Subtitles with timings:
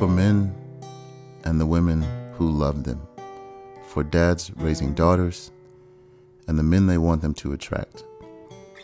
[0.00, 0.54] For men
[1.44, 2.00] and the women
[2.32, 3.06] who love them.
[3.88, 5.50] For dads raising daughters
[6.48, 8.04] and the men they want them to attract.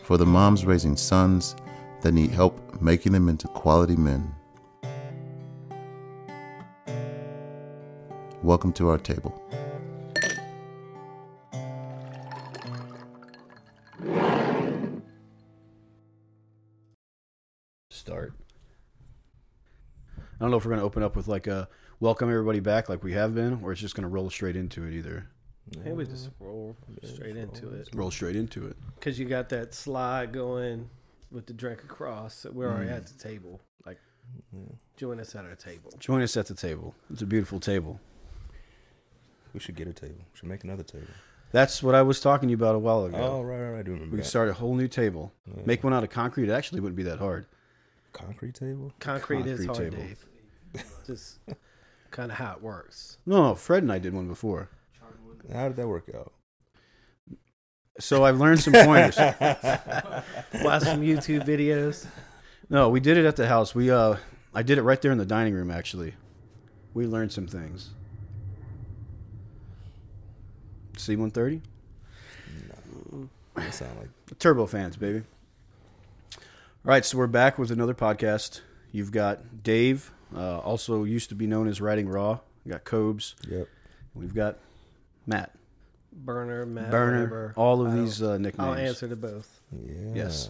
[0.03, 1.55] For the moms raising sons
[2.01, 4.31] that need help making them into quality men.
[8.43, 9.41] Welcome to our table.
[20.47, 21.67] Don't know if we're going to open up with like a
[21.99, 24.85] welcome everybody back like we have been, or it's just going to roll straight into
[24.85, 25.27] it either.
[25.79, 28.77] Maybe we just roll straight into it Roll straight into it.
[28.95, 30.89] because you got that slide going
[31.29, 32.35] with the drink across.
[32.35, 33.17] So we're already at mm.
[33.17, 33.59] the table.
[33.85, 33.99] Like,
[34.95, 35.91] join us at our table.
[35.99, 36.95] Join us at the table.
[37.11, 37.99] It's a beautiful table.
[39.53, 40.15] We should get a table.
[40.19, 41.07] We should make another table.
[41.51, 43.17] That's what I was talking to you about a while ago.
[43.17, 43.79] Oh, right, right, right.
[43.79, 44.29] I do remember we could that.
[44.29, 45.33] start a whole new table.
[45.45, 45.63] Yeah.
[45.65, 46.47] Make one out of concrete.
[46.47, 47.45] It actually wouldn't be that hard.
[48.13, 48.93] concrete table.
[48.99, 49.97] Concrete, is hard, table.
[49.97, 50.25] Dave.
[51.05, 51.39] Just
[52.11, 53.17] kind of how it works.
[53.25, 54.69] No, no, Fred and I did one before.
[55.53, 56.33] How did that work out?
[57.99, 59.17] So I've learned some pointers.
[59.17, 62.05] Watch some YouTube videos.
[62.69, 63.73] No, we did it at the house.
[63.73, 64.17] We uh
[64.53, 66.13] I did it right there in the dining room actually.
[66.93, 67.89] We learned some things.
[70.97, 71.61] C one thirty?
[73.55, 75.23] That sound like Turbo fans, baby.
[76.35, 78.61] All right, so we're back with another podcast.
[78.91, 82.39] You've got Dave, uh, also used to be known as Writing Raw.
[82.65, 83.35] We got Cobes.
[83.47, 83.67] yep.
[84.13, 84.57] We've got
[85.25, 85.51] Matt,
[86.11, 87.17] Burner, Matt, Burner.
[87.19, 87.53] whatever.
[87.55, 88.59] All of I don't- these uh, nicknames.
[88.67, 89.61] I'll answer to both.
[89.71, 90.13] Yeah.
[90.15, 90.49] Yes.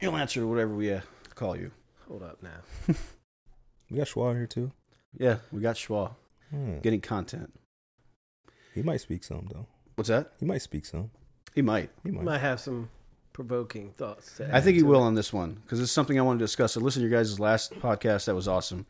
[0.00, 1.00] You'll answer to whatever we uh,
[1.34, 1.70] call you.
[2.08, 2.94] Hold up now.
[3.88, 4.72] We got Schwa here too.
[5.16, 6.10] Yeah, we got Schwa
[6.50, 6.80] Hmm.
[6.80, 7.52] getting content.
[8.74, 9.66] He might speak some though.
[9.94, 10.32] What's that?
[10.40, 11.10] He might speak some.
[11.54, 11.90] He might.
[12.02, 12.24] He might.
[12.24, 12.90] Might have some
[13.36, 14.38] provoking thoughts.
[14.38, 15.08] To I think he will it.
[15.08, 16.74] on this one because it's something I want to discuss.
[16.74, 18.24] I listened to your guys' last podcast.
[18.24, 18.86] That was awesome.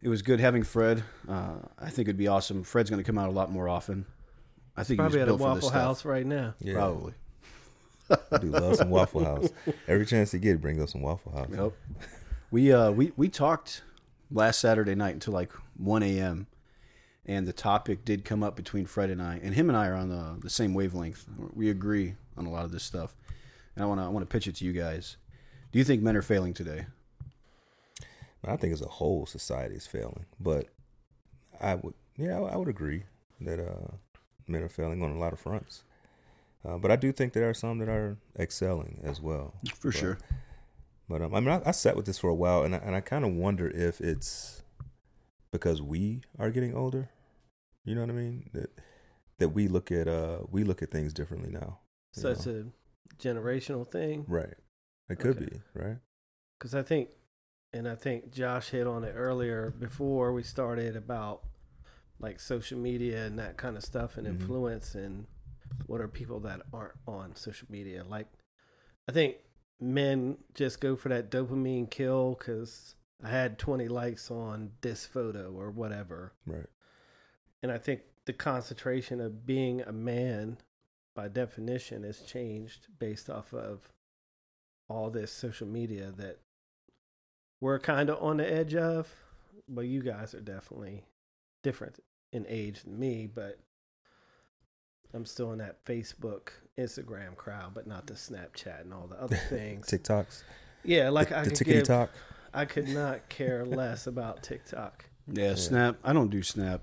[0.00, 1.04] It was good having Fred.
[1.28, 2.64] Uh, I think it'd be awesome.
[2.64, 4.06] Fred's going to come out a lot more often.
[4.74, 5.80] I think Probably he at was a built for Waffle stuff.
[5.82, 6.54] House right now.
[6.60, 6.74] Yeah.
[6.74, 7.12] Probably.
[8.30, 9.50] I do love some Waffle House.
[9.86, 11.48] Every chance he get, bring up some Waffle House.
[11.52, 11.72] Yep.
[12.50, 13.82] We uh we we talked
[14.30, 16.46] last Saturday night until like one a.m.
[17.26, 19.94] and the topic did come up between Fred and I, and him and I are
[19.94, 21.26] on the the same wavelength.
[21.54, 23.14] We agree on a lot of this stuff,
[23.76, 25.16] and I want to I want to pitch it to you guys.
[25.72, 26.86] Do you think men are failing today?
[28.44, 30.26] I think as a whole, society is failing.
[30.40, 30.66] But
[31.60, 33.04] I would, yeah, I, I would agree
[33.40, 33.92] that uh,
[34.48, 35.84] men are failing on a lot of fronts.
[36.64, 39.54] Uh, but I do think there are some that are excelling as well.
[39.78, 40.18] For But- sure.
[41.08, 42.94] But um, I mean, I, I sat with this for a while, and I, and
[42.96, 44.62] I kind of wonder if it's
[45.50, 47.10] because we are getting older.
[47.84, 48.48] You know what I mean?
[48.54, 48.70] That
[49.38, 51.80] that we look at uh we look at things differently now.
[52.14, 52.66] you So it's a
[53.18, 54.24] generational thing.
[54.28, 54.54] right.
[55.08, 55.46] It could Okay.
[55.46, 55.98] be right.
[56.58, 57.10] because I think,
[57.72, 61.42] and I think Josh hit on it earlier before we started about
[62.20, 64.30] like social media and that kind of stuff and Mhm.
[64.40, 65.26] influence and
[65.86, 68.04] what are people that aren't on social media.
[68.04, 68.28] Like,
[69.08, 69.38] I think
[69.80, 75.52] men just go for that dopamine kill because I had 20 likes on this photo
[75.52, 76.32] or whatever.
[76.46, 76.66] Right.
[77.62, 80.58] And I think the concentration of being a man
[81.14, 83.92] by definition has changed based off of
[84.88, 86.38] all this social media that
[87.60, 89.08] we're kind of on the edge of.
[89.68, 91.04] But you guys are definitely
[91.62, 92.00] different
[92.32, 93.58] in age than me, but
[95.14, 99.36] I'm still in that Facebook, Instagram crowd, but not the Snapchat and all the other
[99.48, 99.86] things.
[99.86, 100.42] TikToks.
[100.84, 102.10] yeah, like the, I the could tickety give, talk.
[102.54, 105.04] I could not care less about TikTok.
[105.30, 105.96] Yeah, Snap.
[106.02, 106.82] I don't do Snap.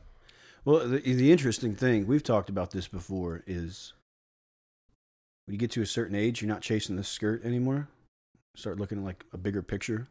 [0.65, 3.93] Well, the, the interesting thing we've talked about this before is
[5.49, 7.87] when you get to a certain age, you're not chasing the skirt anymore.
[8.55, 10.07] Start looking at like a bigger picture.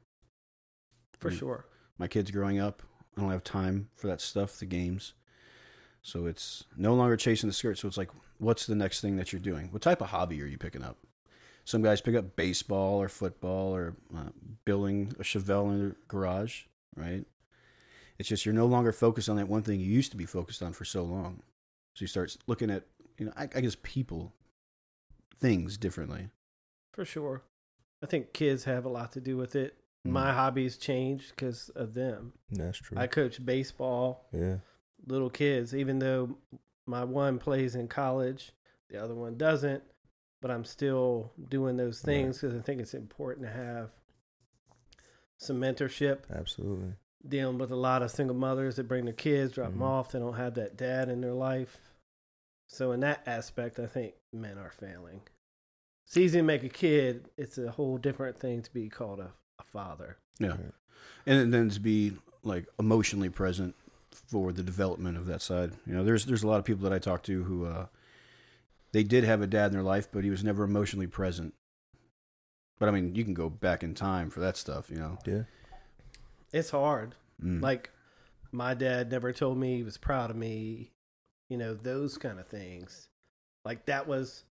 [1.21, 1.39] For Mm.
[1.39, 1.65] sure.
[1.97, 2.83] My kids growing up,
[3.17, 5.15] I don't have time for that stuff, the games.
[6.03, 7.79] So it's no longer chasing the skirt.
[7.79, 9.69] So it's like, what's the next thing that you're doing?
[9.71, 10.97] What type of hobby are you picking up?
[11.65, 14.31] Some guys pick up baseball or football or uh,
[14.65, 16.65] building a Chevelle in their garage,
[16.97, 17.25] right?
[18.19, 20.65] It's just you're no longer focused on that one thing you used to be focused
[20.65, 21.45] on for so long.
[21.95, 22.87] So you start looking at,
[23.19, 24.33] you know, I, I guess people,
[25.39, 26.29] things differently.
[26.93, 27.43] For sure.
[28.03, 29.75] I think kids have a lot to do with it.
[30.07, 30.13] Mm.
[30.13, 32.33] My hobbies changed because of them.
[32.51, 32.97] That's true.
[32.99, 34.57] I coach baseball, yeah.
[35.07, 36.37] little kids, even though
[36.87, 38.53] my one plays in college,
[38.91, 39.83] the other one doesn't,
[40.41, 43.91] but I'm still doing those things because I think it's important to have
[45.39, 46.21] some mentorship.
[46.33, 46.95] Absolutely.
[47.29, 49.85] Dealing with a lot of single mothers that bring their kids, drop them Mhm.
[49.87, 51.79] off, they don't have that dad in their life.
[52.69, 55.23] So, in that aspect, I think men are failing.
[56.07, 59.31] It's easy to make a kid, it's a whole different thing to be called a,
[59.59, 60.17] a father.
[60.39, 60.49] Yeah.
[60.49, 60.73] Right.
[61.27, 63.75] And then to be like emotionally present
[64.11, 65.73] for the development of that side.
[65.87, 67.87] You know, there's there's a lot of people that I talk to who uh,
[68.93, 71.55] they did have a dad in their life, but he was never emotionally present.
[72.79, 75.19] But I mean, you can go back in time for that stuff, you know.
[75.27, 75.43] Yeah.
[76.53, 77.15] It's hard.
[77.43, 77.61] Mm.
[77.61, 77.91] Like
[78.53, 80.93] my dad never told me he was proud of me.
[81.49, 83.09] You know, those kind of things.
[83.65, 84.45] Like that was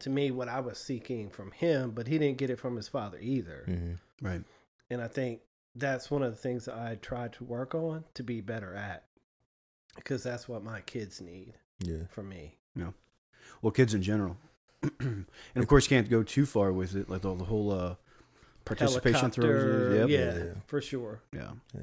[0.00, 2.88] to me what I was seeking from him, but he didn't get it from his
[2.88, 3.64] father either.
[3.68, 4.26] Mm-hmm.
[4.26, 4.42] right.
[4.90, 5.40] And I think
[5.74, 9.04] that's one of the things that I tried to work on to be better at.
[9.96, 12.06] Because that's what my kids need Yeah.
[12.10, 12.56] from me.
[13.62, 14.36] Well, kids in general,
[15.00, 15.26] and
[15.56, 17.94] of course, you can't go too far with it, like the, the whole uh,
[18.64, 19.98] participation Helicopter, throws.
[20.00, 20.08] Yep.
[20.08, 20.52] yeah, Yeah, yeah.
[20.66, 21.20] for sure.
[21.32, 21.50] yeah.
[21.74, 21.82] Yeah.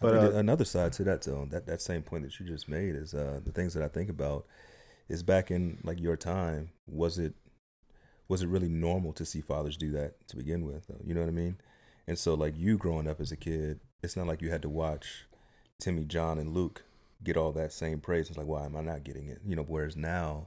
[0.00, 2.94] But, uh, another side to that, though, that that same point that you just made
[2.94, 4.46] is uh, the things that I think about
[5.08, 6.70] is back in like your time.
[6.86, 7.34] Was it
[8.28, 10.86] was it really normal to see fathers do that to begin with?
[10.86, 11.56] Though, you know what I mean?
[12.06, 14.68] And so, like you growing up as a kid, it's not like you had to
[14.68, 15.26] watch
[15.80, 16.84] Timmy, John, and Luke
[17.24, 18.28] get all that same praise.
[18.28, 19.40] It's like, why am I not getting it?
[19.46, 19.62] You know.
[19.62, 20.46] Whereas now,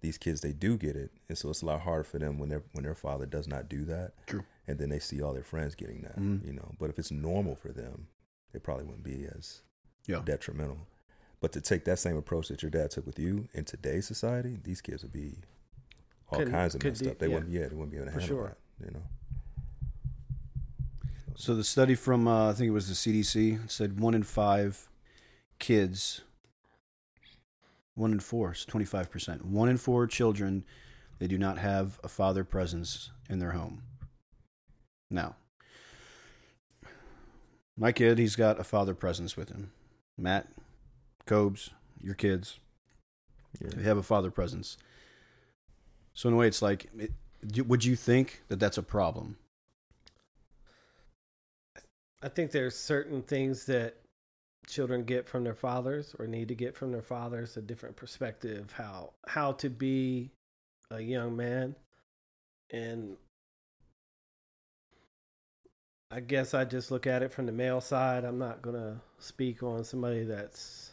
[0.00, 2.48] these kids they do get it, and so it's a lot harder for them when
[2.48, 4.12] their when their father does not do that.
[4.26, 4.44] True.
[4.68, 6.18] And then they see all their friends getting that.
[6.18, 6.44] Mhm.
[6.46, 6.72] You know.
[6.78, 8.08] But if it's normal for them,
[8.52, 9.62] it probably wouldn't be as
[10.06, 10.22] Yeah.
[10.24, 10.86] detrimental.
[11.40, 14.58] But to take that same approach that your dad took with you in today's society,
[14.62, 15.38] these kids would be
[16.30, 17.18] all Could- kinds of messed do- up.
[17.18, 17.34] They yeah.
[17.34, 18.56] wouldn't, yeah, they wouldn't be able to For handle sure.
[18.80, 18.86] that.
[18.86, 19.02] You know,
[21.36, 24.88] So the study from uh, I think it was the CDC said one in five
[25.58, 26.22] kids,
[27.94, 30.64] one in four, twenty five percent, one in four children,
[31.18, 33.82] they do not have a father presence in their home.
[35.10, 35.36] Now,
[37.76, 39.70] my kid, he's got a father presence with him.
[40.18, 40.48] Matt,
[41.26, 41.70] Cobes,
[42.00, 42.58] your kids,
[43.60, 43.70] yeah.
[43.74, 44.78] they have a father presence.
[46.14, 47.12] So in a way, it's like, it,
[47.66, 49.36] would you think that that's a problem?
[52.22, 53.96] I think there's certain things that
[54.66, 58.72] children get from their fathers or need to get from their fathers a different perspective
[58.72, 60.28] how how to be
[60.90, 61.74] a young man
[62.70, 63.16] and
[66.16, 68.24] I guess I just look at it from the male side.
[68.24, 70.92] I'm not going to speak on somebody that's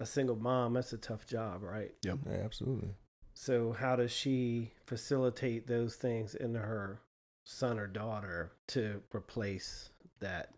[0.00, 0.72] a single mom.
[0.72, 1.94] That's a tough job, right?
[2.02, 2.88] yeah, absolutely.
[3.34, 7.00] So how does she facilitate those things into her
[7.44, 9.90] son or daughter to replace
[10.20, 10.54] that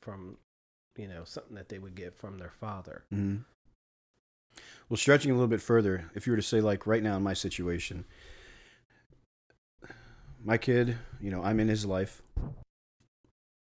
[0.00, 0.36] from
[0.96, 3.04] you know something that they would get from their father?
[3.14, 3.42] Mm-hmm.
[4.88, 7.22] Well, stretching a little bit further, if you were to say, like right now in
[7.22, 8.04] my situation,
[10.44, 12.22] my kid, you know, I'm in his life,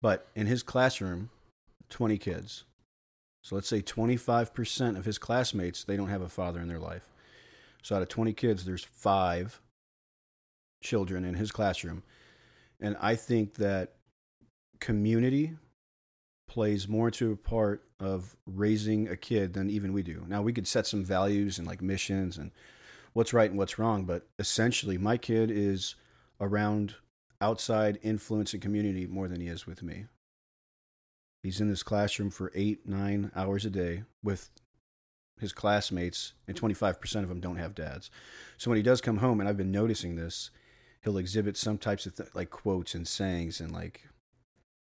[0.00, 1.30] but in his classroom,
[1.90, 2.64] 20 kids.
[3.42, 7.08] So let's say 25% of his classmates, they don't have a father in their life.
[7.82, 9.60] So out of 20 kids, there's five
[10.82, 12.02] children in his classroom.
[12.80, 13.94] And I think that
[14.80, 15.56] community
[16.48, 20.25] plays more to a part of raising a kid than even we do.
[20.28, 22.52] Now we could set some values and like missions and
[23.12, 25.94] what's right and what's wrong, but essentially my kid is
[26.40, 26.94] around
[27.40, 30.06] outside influence and community more than he is with me.
[31.43, 34.50] He's in this classroom for eight, nine hours a day with
[35.40, 38.11] his classmates, and 25% of them don't have dads.
[38.57, 40.50] So when he does come home, and I've been noticing this,
[41.02, 44.09] he'll exhibit some types of th- like quotes and sayings and like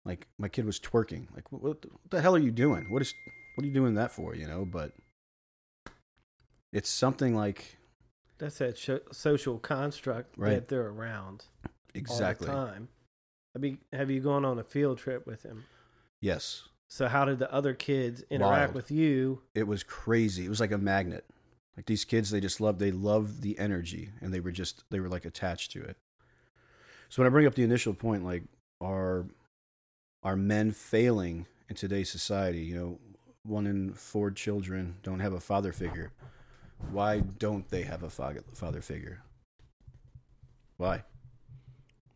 [0.04, 3.12] like my kid was twerking like what, what the hell are you doing what is
[3.54, 4.92] what are you doing that for you know but
[6.72, 7.76] it's something like
[8.38, 10.50] That's that sho social construct Right.
[10.54, 11.44] that they're around
[11.94, 12.88] exactly all the time.
[13.54, 15.64] I mean, have you gone on a field trip with him?
[16.20, 18.74] yes So how did the other kids interact Wild.
[18.74, 19.42] with you?
[19.54, 21.24] it was crazy it was like a magnet
[21.76, 25.00] like these kids they just love they love the energy and they were just they
[25.00, 25.96] were like attached to it
[27.08, 28.44] so when i bring up the initial point like
[28.80, 29.26] are
[30.22, 32.98] are men failing in today's society you know
[33.42, 36.10] one in four children don't have a father figure
[36.90, 39.22] why don't they have a father figure?
[40.76, 41.04] Why?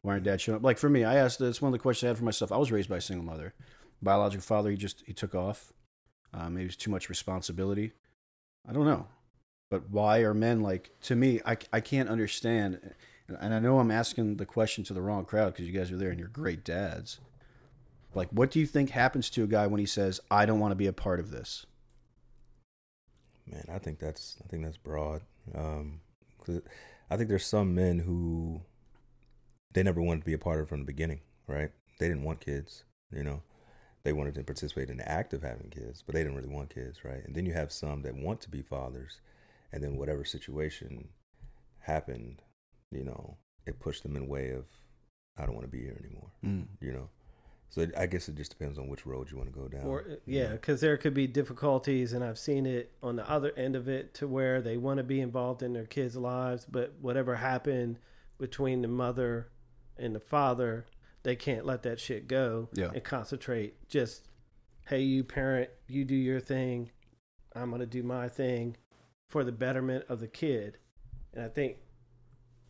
[0.03, 0.63] Why aren't dad showing up?
[0.63, 2.53] Like for me i asked that's one of the questions i had for myself.
[2.53, 3.55] I was raised by a single mother.
[4.03, 5.73] Biological father he just he took off.
[6.33, 7.93] Um, Maybe it's too much responsibility.
[8.69, 9.07] I don't know.
[9.71, 12.95] But why are men like to me i, I can't understand and-
[13.41, 15.99] and i know i'm asking the question to the wrong crowd because you guys are
[15.99, 17.19] there and you're great dads.
[18.15, 20.71] Like what do you think happens to a guy when he says i don't want
[20.73, 21.67] to be a part of this
[23.51, 25.23] Man, I think that's I think that's broad.
[25.55, 26.01] Um,
[26.39, 26.61] 'cause
[27.11, 28.63] I think there's some men who
[29.73, 31.71] they never wanted to be a part of from the beginning, right?
[31.99, 33.43] They didn't want kids, you know.
[34.05, 36.75] They wanted to participate in the act of having kids, but they didn't really want
[36.75, 37.25] kids, right?
[37.25, 39.21] And then you have some that want to be fathers,
[39.73, 41.09] and then whatever situation
[41.81, 42.43] happened,
[42.91, 44.67] you know, it pushed them in a way of
[45.37, 46.67] I don't want to be here anymore, mm.
[46.81, 47.09] you know.
[47.71, 49.85] So it, I guess it just depends on which road you want to go down.
[49.85, 53.77] Or yeah, because there could be difficulties, and I've seen it on the other end
[53.77, 57.37] of it to where they want to be involved in their kids' lives, but whatever
[57.37, 57.99] happened
[58.39, 59.49] between the mother
[59.99, 60.87] and the father,
[61.25, 62.91] they can't let that shit go Yeah.
[62.95, 63.87] and concentrate.
[63.89, 64.29] Just
[64.87, 66.91] hey, you parent, you do your thing.
[67.55, 68.77] I'm gonna do my thing
[69.29, 70.79] for the betterment of the kid,
[71.35, 71.77] and I think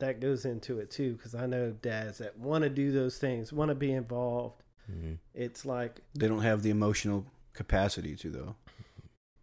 [0.01, 3.53] that goes into it too because I know dads that want to do those things,
[3.53, 4.63] want to be involved.
[4.91, 5.19] Mhm.
[5.35, 8.57] It's like They don't have the emotional capacity to though.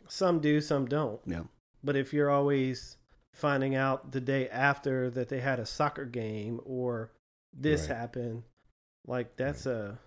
[0.08, 1.20] some do, some don't.
[1.26, 1.44] Yeah.
[1.84, 2.98] But if you're always
[3.32, 7.12] finding out the day after that they had a soccer game or
[7.54, 7.98] this Right.
[7.98, 8.44] happened,
[9.06, 10.00] like that's a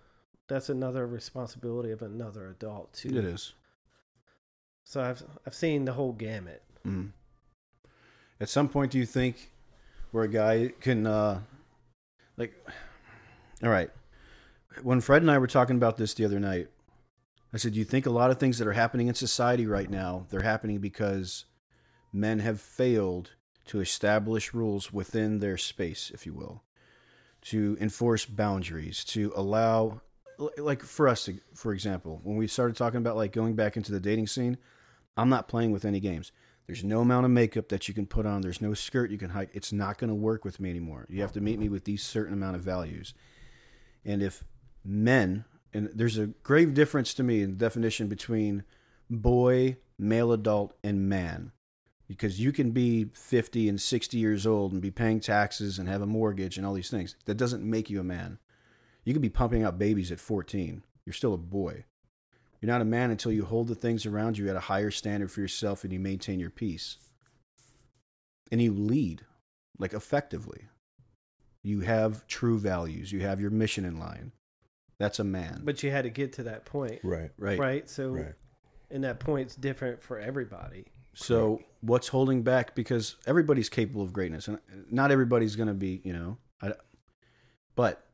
[0.49, 3.11] that's another responsibility of another adult too.
[3.11, 3.53] It is.
[4.85, 6.63] So I've I've seen the whole gamut.
[6.87, 7.13] Mm.
[8.41, 9.53] At some point, do you think
[10.13, 11.43] where a guy can, uh,
[12.39, 12.55] like,
[13.63, 13.91] all right,
[14.83, 16.69] when Fred and I were talking about this the other night,
[17.53, 19.89] I said, Do you think a lot of things that are happening in society right
[19.89, 21.45] now, they're happening because
[22.13, 23.31] men have failed
[23.67, 26.63] to establish rules within their space, if you will,
[27.43, 30.01] to enforce boundaries, to allow,
[30.57, 34.01] like for us, for example, when we started talking about like going back into the
[34.01, 34.57] dating scene,
[35.17, 36.33] I'm not playing with any games.
[36.67, 38.43] There's no amount of makeup that you can put on.
[38.43, 39.49] There's no skirt you can hide.
[39.55, 41.07] It's not going to work with me anymore.
[41.09, 43.15] You have to meet me with these certain amount of values.
[44.05, 44.45] And if
[44.85, 48.65] men, and there's a grave difference to me in the definition between
[49.11, 51.53] boy, male adult, and man.
[52.07, 56.01] Because you can be 50 and 60 years old and be paying taxes and have
[56.01, 57.15] a mortgage and all these things.
[57.27, 58.39] That doesn't make you a man.
[59.05, 60.83] You could be pumping out babies at 14.
[61.05, 61.85] You're still a boy.
[62.61, 65.31] You're not a man until you hold the things around you at a higher standard
[65.31, 66.97] for yourself and you maintain your peace.
[68.51, 69.23] And you lead,
[69.79, 70.63] like effectively.
[71.63, 73.13] You have true values.
[73.13, 74.33] You have your mission in line.
[74.99, 75.63] That's a man.
[75.65, 77.31] But you had to get to that point, Right.
[77.39, 77.59] right.
[77.59, 77.89] right?
[77.89, 78.35] So Right.
[78.91, 80.87] and that point's different for everybody.
[81.15, 82.75] So what's holding back?
[82.75, 84.59] Because everybody's capable of greatness, and
[84.91, 86.39] not everybody's going to be, you know.
[86.63, 86.75] I,
[87.75, 88.07] but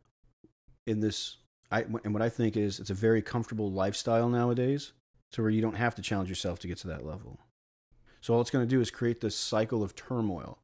[0.87, 1.37] in this,
[1.71, 4.93] I and what I think is it's a very comfortable lifestyle nowadays,
[5.33, 7.41] to where you don't have to challenge yourself to get to that level.
[8.21, 10.59] So all it's going to do is create this cycle of turmoil,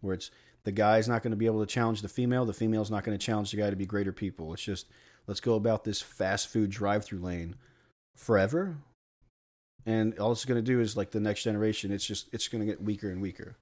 [0.00, 0.30] where it's
[0.64, 3.16] the guy's not going to be able to challenge the female, the female's not going
[3.16, 4.52] to challenge the guy to be greater people.
[4.52, 4.86] It's just
[5.26, 7.54] let's go about this fast food drive-through lane
[8.16, 8.76] forever
[9.86, 12.60] and all it's going to do is like the next generation it's just it's going
[12.60, 13.56] to get weaker and weaker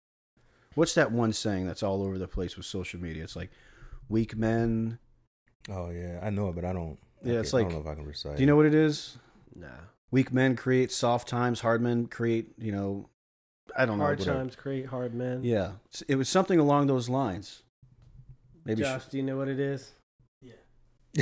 [0.75, 3.51] what's that one saying that's all over the place with social media it's like
[4.09, 4.99] weak men
[5.71, 6.97] Oh yeah, I know it, but I don't.
[7.23, 8.37] I Yeah, it's can't- I like- don't know if I can recite.
[8.37, 9.19] do you know what it is
[9.55, 9.67] Nah.
[10.11, 13.09] weak men create soft times hard men create you know
[13.77, 15.45] i don't know Hard times create hard men.
[15.45, 15.73] yeah
[16.09, 17.63] it was something along those lines
[18.65, 19.93] maybe Josh, do you know what it is?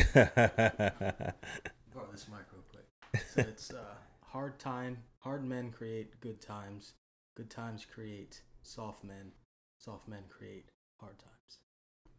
[0.15, 2.87] borrow this mic real quick.
[3.35, 6.93] So it's uh, hard time, hard men create good times.
[7.37, 9.33] Good times create soft men.
[9.79, 11.59] Soft men create hard times.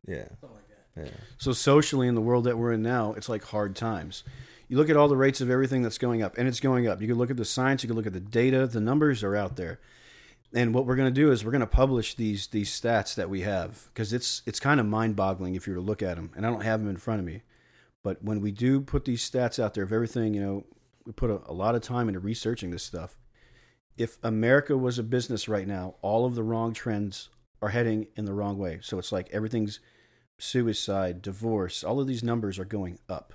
[0.07, 1.05] yeah, Something like that.
[1.05, 1.19] yeah.
[1.37, 4.23] So socially in the world that we're in now, it's like hard times.
[4.67, 7.01] You look at all the rates of everything that's going up, and it's going up.
[7.01, 9.35] You can look at the science, you can look at the data, the numbers are
[9.35, 9.79] out there.
[10.53, 13.29] And what we're going to do is we're going to publish these these stats that
[13.29, 16.31] we have because it's it's kind of mind-boggling if you were to look at them.
[16.35, 17.41] And I don't have them in front of me,
[18.07, 20.65] but when we do put these stats out there of everything, you know,
[21.05, 23.17] we put a, a lot of time into researching this stuff.
[23.97, 27.27] If America was a business right now, all of the wrong trends
[27.61, 28.79] are heading in the wrong way.
[28.81, 29.81] So it's like everything's
[30.39, 33.33] suicide, divorce, all of these numbers are going up.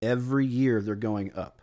[0.00, 1.60] Every year they're going up.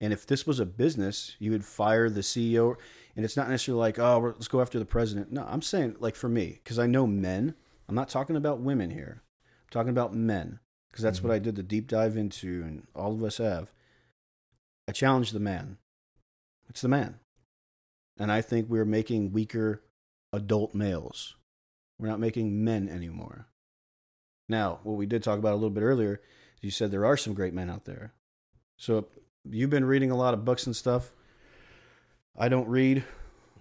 [0.00, 2.74] And if this was a business, you would fire the CEO.
[3.14, 5.30] And it's not necessarily like, oh, let's go after the president.
[5.30, 7.54] No, I'm saying, like, for me, because I know men,
[7.88, 9.22] I'm not talking about women here.
[9.44, 10.58] I'm talking about men,
[10.98, 11.34] because that's what Mhm.
[11.36, 13.70] I did the deep dive into, and all of us have.
[14.88, 15.78] I challenge the man.
[16.68, 17.20] It's the man.
[18.16, 19.84] And I think we're making weaker
[20.32, 21.36] adult males.
[22.00, 23.46] We're not making men anymore.
[24.48, 26.20] Now, what we did talk about a little bit earlier,
[26.60, 28.12] you said there are some great men out there.
[28.76, 29.08] So
[29.44, 31.12] you've been reading a lot of books and stuff.
[32.36, 33.04] I don't read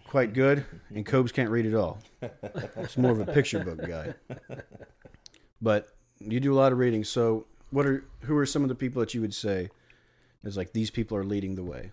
[0.07, 1.99] quite good, and Cobes can't read at all.
[2.77, 4.15] It's more of a picture book guy.
[5.61, 7.03] But you do a lot of reading.
[7.03, 9.69] So what are who are some of the people that you would say
[10.43, 11.91] is like these people are leading the way?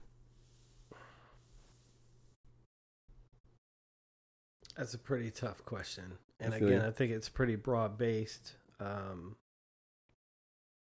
[4.77, 6.05] That's a pretty tough question.
[6.41, 6.83] And I again, you.
[6.83, 8.55] I think it's pretty broad based.
[8.81, 9.37] Um,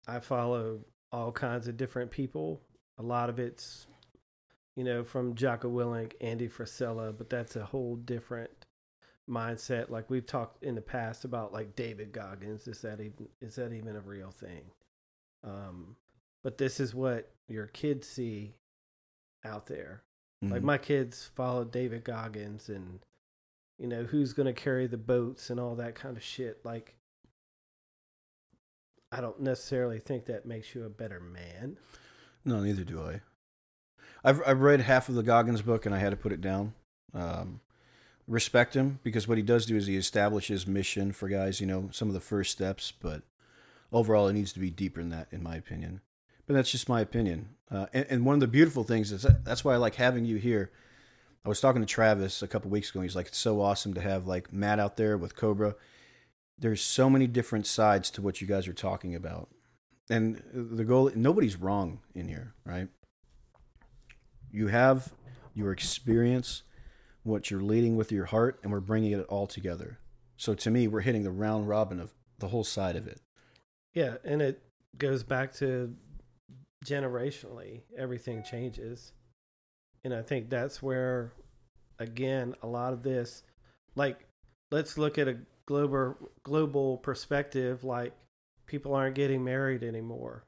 [0.07, 0.79] I follow
[1.11, 2.59] all kinds of different people.
[2.97, 3.85] A lot of it's,
[4.75, 8.49] you know, from Jocko Willink, Andy Frisella, but that's a whole different
[9.29, 9.89] mindset.
[9.89, 12.67] Like we've talked in the past about like David Goggins.
[12.67, 14.63] Is that even is that even a real thing?
[15.43, 15.95] Um,
[16.43, 18.55] but this is what your kids see
[19.45, 20.03] out there.
[20.41, 20.65] Like Mhm.
[20.65, 22.99] my kids follow David Goggins and
[23.79, 26.63] you know who's going to carry the boats and all that kind of shit.
[26.65, 26.95] Like
[29.11, 31.77] I don't necessarily think that makes you a better man.
[32.45, 33.21] No, neither do I.
[34.23, 36.73] I've I've read half of the Goggins book and I had to put it down.
[37.13, 37.59] Um,
[38.27, 41.59] respect him because what he does do is he establishes mission for guys.
[41.59, 43.23] You know, some of the first steps, but
[43.91, 46.01] overall, it needs to be deeper than that, in my opinion.
[46.45, 47.49] But that's just my opinion.
[47.71, 50.25] Uh, and, and one of the beautiful things is that, that's why I like having
[50.25, 50.71] you here.
[51.45, 52.99] I was talking to Travis a couple weeks ago.
[52.99, 55.75] And he's like, "It's so awesome to have like Matt out there with Cobra."
[56.57, 59.49] There's so many different sides to what you guys are talking about,
[60.09, 61.11] and the goal.
[61.15, 62.87] Nobody's wrong in here, right?
[64.51, 65.11] You have
[65.53, 66.63] your experience,
[67.23, 69.97] what you're leading with your heart, and we're bringing it all together.
[70.37, 73.21] So to me, we're hitting the round robin of the whole side of it.
[73.93, 74.61] Yeah, and it
[74.97, 75.93] goes back to
[76.85, 79.13] generationally, everything changes.
[80.03, 81.31] And I think that's where,
[81.99, 83.43] again, a lot of this,
[83.95, 84.25] like,
[84.71, 87.83] let's look at a global global perspective.
[87.85, 88.13] Like,
[88.65, 90.43] people aren't getting married anymore.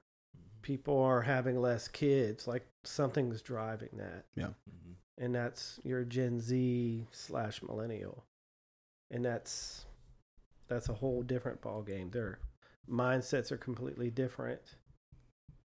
[0.62, 2.48] People are having less kids.
[2.48, 4.85] Like, something's driving that, mm-hmm.
[5.17, 8.24] And that's your Gen Z slash millennial,
[9.12, 9.86] and that's
[10.67, 12.10] that's a whole different ball game.
[12.10, 12.39] Their
[12.89, 14.62] mindsets are completely different.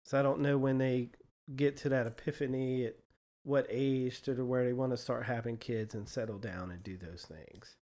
[0.05, 1.11] So I don't know when they
[1.55, 2.97] get to that epiphany at
[3.43, 6.97] what age to where they want to start having kids and settle down and do
[6.97, 7.77] those things.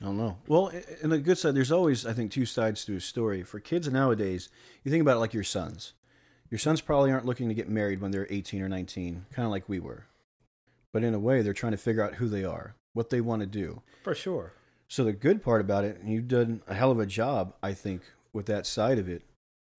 [0.00, 0.36] I don't know.
[0.46, 3.42] Well, in the good side, there's always, I think, two sides to a story.
[3.42, 4.50] For kids nowadays,
[4.84, 5.94] you think about it like your sons.
[6.50, 9.50] Your sons probably aren't looking to get married when they're 18 or 19, kind of
[9.50, 10.06] like we were.
[10.92, 13.40] But in a way, they're trying to figure out who they are, what they want
[13.40, 13.82] to do.
[14.04, 14.52] For sure.
[14.88, 17.74] So the good part about it, and you've done a hell of a job, I
[17.74, 19.22] think, with that side of it,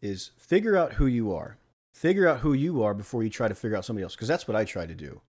[0.02, 1.58] is figure out who you are.
[1.94, 4.48] Figure out who you are before you try to figure out somebody else, because that's
[4.48, 5.22] what I tried to do.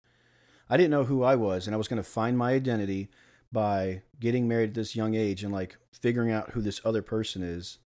[0.69, 3.09] I didn't know who I was, and I was going to find my identity
[3.51, 7.43] by getting married at this young age and like figuring out who this other person
[7.43, 7.79] is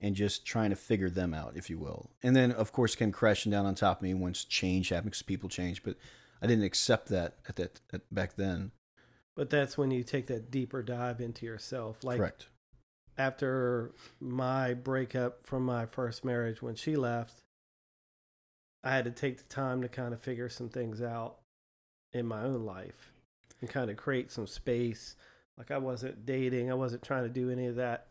[0.00, 2.10] and just trying to figure them out, if you will.
[2.22, 5.22] And then, of course, came crashing down on top of me once change happened because
[5.22, 5.82] people change.
[5.82, 5.96] But
[6.42, 8.72] I didn't accept that at that at, back then.
[9.34, 12.04] But that's when you take that deeper dive into yourself.
[12.04, 12.46] Like Correct.
[13.18, 17.42] after my breakup from my first marriage when she left,
[18.84, 21.38] I had to take the time to kind of figure some things out
[22.12, 23.12] in my own life
[23.60, 25.16] and kind of create some space.
[25.58, 28.06] Like I wasn't dating, I wasn't trying to do any of that.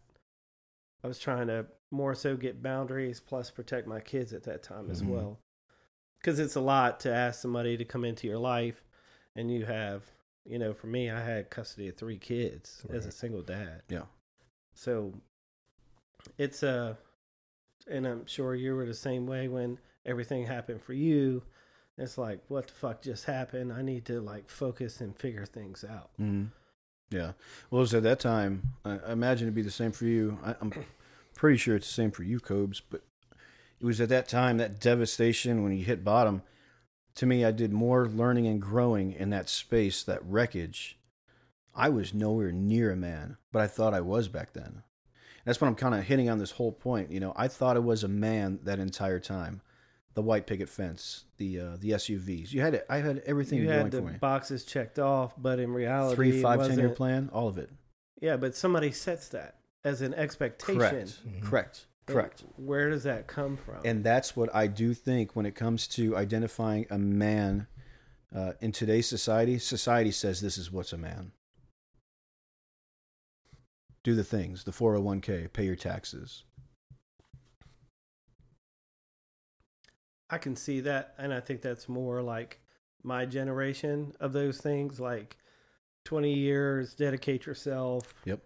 [1.03, 4.89] I was trying to more so get boundaries plus protect my kids at that time
[4.91, 5.07] as Mhm.
[5.07, 5.39] well.
[6.23, 8.83] Cuz it's a lot to ask somebody to come into your life
[9.35, 10.03] and you have,
[10.45, 13.83] you know, for me I had custody of 3 kids as a single dad.
[13.89, 14.05] Yeah.
[14.73, 15.13] So
[16.37, 16.97] it's a,
[17.87, 21.43] and I'm sure you were the same way when everything happened for you.
[21.97, 23.71] It's like, what the fuck just happened?
[23.71, 26.09] I need to like focus and figure things out.
[26.17, 26.45] hmm
[27.09, 27.33] Yeah.
[27.69, 28.73] Well, it was at that time.
[28.83, 30.37] I, I imagine it'd be the same for you.
[30.43, 30.73] I, I'm
[31.45, 32.81] pretty sure it's the same for you, Cobes.
[32.89, 33.03] But
[33.79, 36.41] it was at that time, that devastation when you hit bottom.
[37.17, 40.97] To me, I did more learning and growing in that space, that wreckage.
[41.75, 44.81] I was nowhere near a man, but I thought I was back then.
[45.45, 47.11] That's what I'm kind of hitting on this whole point.
[47.11, 49.61] You know, I thought I was a man that entire time.
[50.15, 52.53] The white picket fence, the uh, the SUVs.
[52.53, 52.87] You had it.
[52.89, 54.17] I had everything you going had the for me.
[54.19, 57.69] boxes checked off, but in reality, Three, five, ten year plan, all of it.
[58.19, 60.77] Yeah, but somebody sets that as an expectation.
[60.79, 61.21] Correct.
[61.25, 61.43] Mhm.
[61.43, 61.85] Correct.
[62.07, 62.43] And Correct.
[62.57, 63.77] Where does that come from?
[63.85, 67.67] And that's what I do think when it comes to identifying a man
[68.35, 69.57] uh, in today's society.
[69.57, 71.31] Society says this is what's a man.
[74.03, 76.43] Do the things, the 401k, pay your taxes.
[80.29, 82.59] I can see that, and I think that's more like
[83.03, 85.37] my generation of those things, like
[86.03, 88.13] twenty years, dedicate yourself.
[88.25, 88.41] Yep.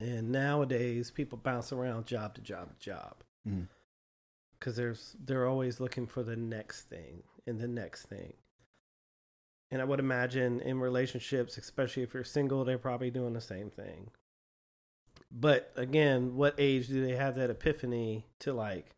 [0.00, 3.14] And nowadays, people bounce around job to job to job
[4.58, 8.32] because there's they're always looking for the next thing and the next thing.
[9.70, 13.70] And I would imagine in relationships, especially if you're single, they're probably doing the same
[13.70, 14.10] thing.
[15.32, 18.90] But again, what age do they have that epiphany to like,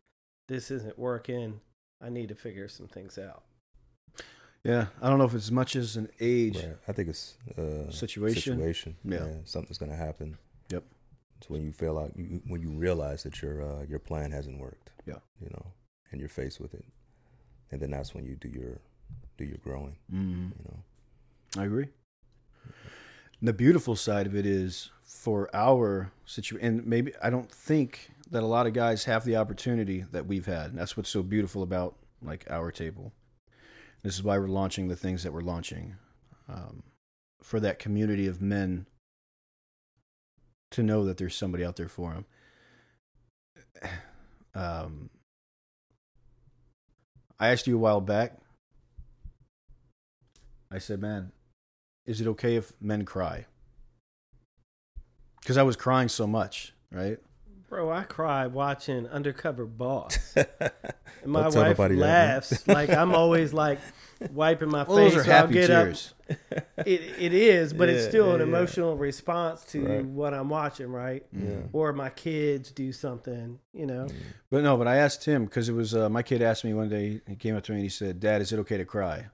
[0.47, 1.61] this isn't working?
[2.01, 3.43] I need to figure some things out.
[4.63, 6.57] Yeah, I don't know if it's as much as an age.
[6.57, 6.75] Right.
[6.87, 8.57] I think it's uh, Situation.
[8.57, 8.95] Situation.
[9.03, 9.27] Yeah.
[9.45, 10.37] Something's gonna happen.
[10.69, 10.83] Yep.
[11.37, 14.59] It's when you feel like you when you realize that your uh, your plan hasn't
[14.59, 14.91] worked.
[15.05, 15.19] Yeah.
[15.39, 15.73] You know,
[16.11, 16.85] and you're faced with it,
[17.71, 18.81] and then that's when you do your
[19.37, 19.97] do your growing.
[20.11, 20.51] Mhm.
[20.57, 20.83] You know.
[21.61, 21.87] I agree.
[23.39, 28.09] And the beautiful side of it is for our situation, and maybe I don't think
[28.31, 30.71] that a lot of guys have the opportunity that we've had.
[30.71, 33.13] And that's what's so beautiful about like our table.
[34.03, 35.95] This is why we're launching the things that we're launching
[36.49, 36.83] um,
[37.41, 38.85] for that community of men
[40.71, 42.25] to know that there's somebody out there for them.
[44.55, 45.11] Um,
[47.39, 48.39] I asked you a while back.
[50.71, 51.31] I said, "Man,
[52.07, 53.45] is it okay if men cry?"
[55.39, 57.19] Because I was crying so much, right?
[57.69, 60.35] Bro, I cry watching Undercover Boss.
[61.23, 62.01] And my wife nobody that,
[62.35, 62.67] laughs.
[62.67, 63.79] like I'm always like
[64.31, 65.15] wiping my Well, face.
[65.15, 66.13] those are I'll happy get tears.
[66.29, 66.37] Up.
[66.85, 68.43] It it is, but it's Yeah, still an yeah, yeah.
[68.43, 70.05] emotional response to Right.
[70.05, 71.25] what I'm watching, right?
[71.33, 71.61] Yeah.
[71.73, 74.05] Or my kids do something, you know.
[74.05, 74.15] Mm.
[74.51, 76.87] But no, but I asked him because it was uh, my kid asked me one
[76.87, 77.19] day.
[77.27, 79.25] He came up to me and he said, "Dad, is it okay to cry?"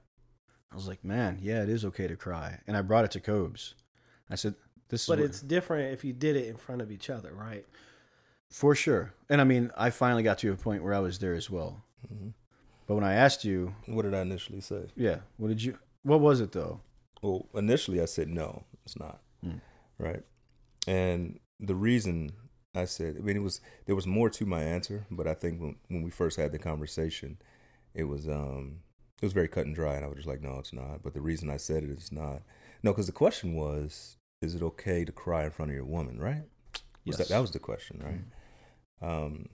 [0.72, 3.20] I was like, "Man, yeah, it is okay to cry." And I brought it to
[3.20, 3.74] Cobes.
[4.30, 4.54] I said,
[4.88, 7.66] "This is But it's different if you did it in front of each other, right?
[8.54, 11.34] For sure." And I mean, I finally got to a point where I was there
[11.34, 11.82] as well.
[12.12, 12.32] Mhm.
[12.86, 14.82] But when I asked you, What did I initially say?
[14.96, 15.78] yeah, what did you?
[16.02, 16.80] What was it though?
[17.22, 19.20] Well, initially I said no, it's not.
[19.44, 19.60] Mm.
[19.98, 20.22] Right.
[20.86, 22.32] And the reason
[22.74, 25.60] I said, I mean, it was there was more to my answer, but I think
[25.60, 27.38] when when we first had the conversation,
[27.94, 28.80] it was um
[29.22, 31.02] it was very cut and dry, and I was just like, no, it's not.
[31.02, 32.42] But the reason I said it is not.
[32.82, 36.18] No, because the question was, is it okay to cry in front of your woman?
[36.18, 36.42] Right.
[37.06, 37.18] Was Yes.
[37.18, 38.20] that, that was the question, right?
[39.04, 39.48] Um,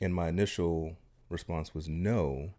[0.00, 0.96] and my initial
[1.30, 2.50] response was no,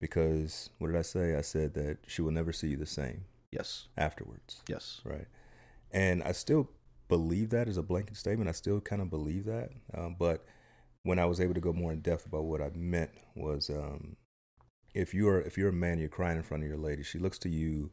[0.00, 1.34] because what did I say?
[1.34, 5.26] I said that she will never see you the same Yes, afterwards, yes, right?
[5.90, 6.70] And I still
[7.08, 8.48] believe that as a blanket statement.
[8.48, 10.44] I still kind of believe that, um, but
[11.02, 14.16] when I was able to go more in depth about what I meant was, um,
[14.94, 17.02] if you're if you're a man, you're crying in front of your lady.
[17.02, 17.90] She looks to you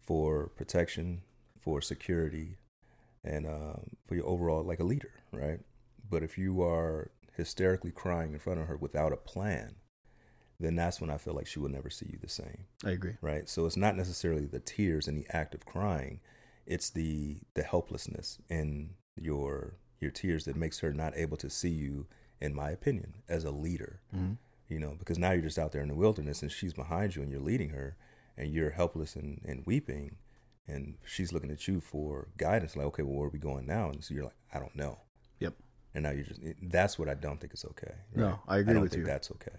[0.00, 1.20] for protection,
[1.60, 2.56] for security,
[3.22, 5.60] and um, for your overall like a leader, right?
[6.08, 9.76] But if you are hysterically crying in front of her without a plan,
[10.60, 13.14] then that's when I feel like she will never see you the same I agree.
[13.20, 16.20] right so it's not necessarily the tears and the act of crying
[16.64, 18.90] it's the the helplessness in
[19.20, 22.06] your your tears that makes her not able to see you
[22.40, 24.38] in my opinion as a leader Mhm.
[24.68, 27.22] you know because now you're just out there in the wilderness and she's behind you
[27.22, 27.96] and you're leading her
[28.36, 30.16] and you're helpless and, and weeping
[30.68, 33.90] and she's looking at you for guidance like okay well where are we going now
[33.90, 35.00] and so you're like i don't know.
[35.94, 38.82] And now you're just that's what i don't think is okay No, I agree don't
[38.82, 39.06] with think you.
[39.06, 39.58] that's okay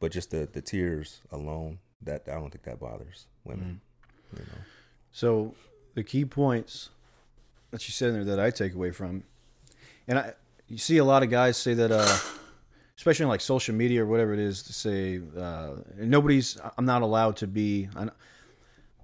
[0.00, 3.80] but just the the tears alone that i don't think that bothers women
[4.34, 4.42] Mm-hmm.
[4.42, 4.62] you know
[5.12, 5.54] So
[5.94, 6.90] the key points
[7.70, 9.22] that you said in there that I take away from,
[10.08, 10.34] and I,
[10.68, 12.16] you see a lot of guys say that, uh,
[12.98, 16.58] especially on like social media or whatever it is, to say uh, nobody's.
[16.76, 17.88] I'm not allowed to be.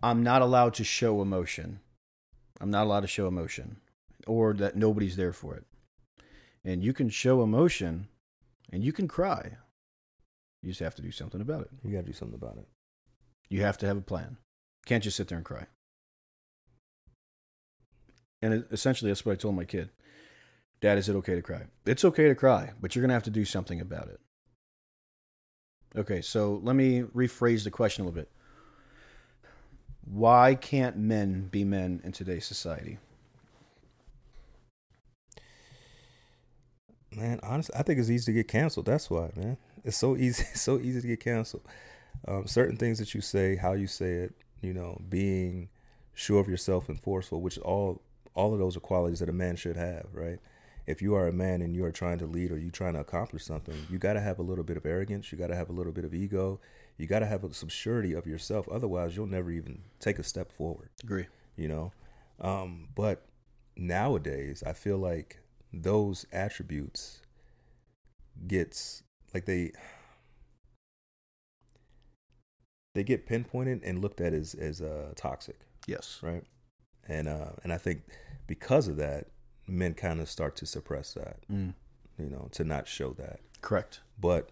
[0.03, 1.81] I'm not allowed to show emotion.
[2.61, 3.77] I'm not allowed to show emotion,
[4.27, 5.65] or that nobody's there for it.
[6.65, 8.09] And you can show emotion,
[8.73, 9.57] and you can cry.
[10.63, 11.71] You just have to do something about it.
[11.85, 12.67] you got to do something about it
[13.49, 14.37] You have to have a plan.
[14.87, 15.67] Can't just sit there and cry.
[18.41, 19.91] And essentially, that's what I told my kid.
[20.81, 21.63] Dad, is it okay to cry?
[21.87, 24.21] It's okay to cry, but you're going to have to do something about it.
[25.97, 28.31] Okay, so let me rephrase the question a little bit.
[30.05, 32.99] Why can't men be men in today's society?
[37.17, 38.87] Man honestly i think it's easy to get canceled.
[38.87, 39.57] That's why man.
[39.85, 41.63] It's so easy it's so easy to get canceled.
[42.29, 45.69] Um, certain things that you say how you say it you know being
[46.15, 48.03] sure of yourself and forceful which all
[48.35, 50.39] all of those are qualities that a man should have right?
[50.87, 53.01] If you are a man and you are trying to lead or you trying to
[53.01, 55.31] accomplish something you got to have a little bit of arrogance.
[55.33, 56.61] You got to have a little bit of ego.
[56.99, 58.69] You got to have some surety of yourself.
[58.69, 60.91] Otherwise you'll never even take a step forward.
[61.03, 61.27] Agree.
[61.57, 61.93] you know?
[62.41, 63.25] Um, but
[63.77, 65.39] nowadays i feel like
[65.73, 67.21] those attributes
[68.47, 69.03] gets
[69.35, 69.73] like they
[72.95, 75.61] they get pinpointed and looked at as as uh, toxic.
[75.87, 76.19] Yes.
[76.23, 76.45] right?
[77.09, 78.03] And uh and i think
[78.47, 79.27] because of that
[79.67, 81.75] men kind of start to suppress that Mm,
[82.19, 83.41] you know to not show that.
[83.61, 84.01] Correct.
[84.21, 84.51] but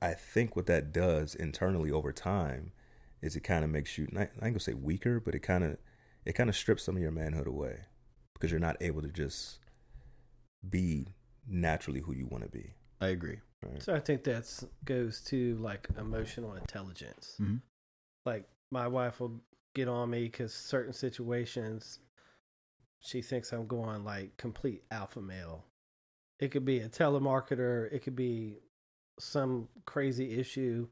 [0.00, 2.72] I think what that does internally over time
[3.20, 5.62] is it kind of makes you not, I ain't gonna say weaker, but it kind
[5.64, 5.76] of
[6.24, 7.80] it kind of strips some of your manhood away
[8.42, 9.60] because you're not able to just
[10.68, 11.06] be
[11.46, 12.72] naturally who you want to be.
[13.00, 13.38] I agree.
[13.62, 13.80] Right?
[13.80, 17.36] So I think that goes to like emotional intelligence.
[17.40, 17.62] Mhm.
[18.26, 19.40] Like my wife will
[19.74, 22.00] get on me because certain situations,
[22.98, 25.64] she thinks I'm going like complete alpha male.
[26.40, 27.92] It could be a telemarketer.
[27.92, 28.58] It could be
[29.20, 30.88] some crazy issue,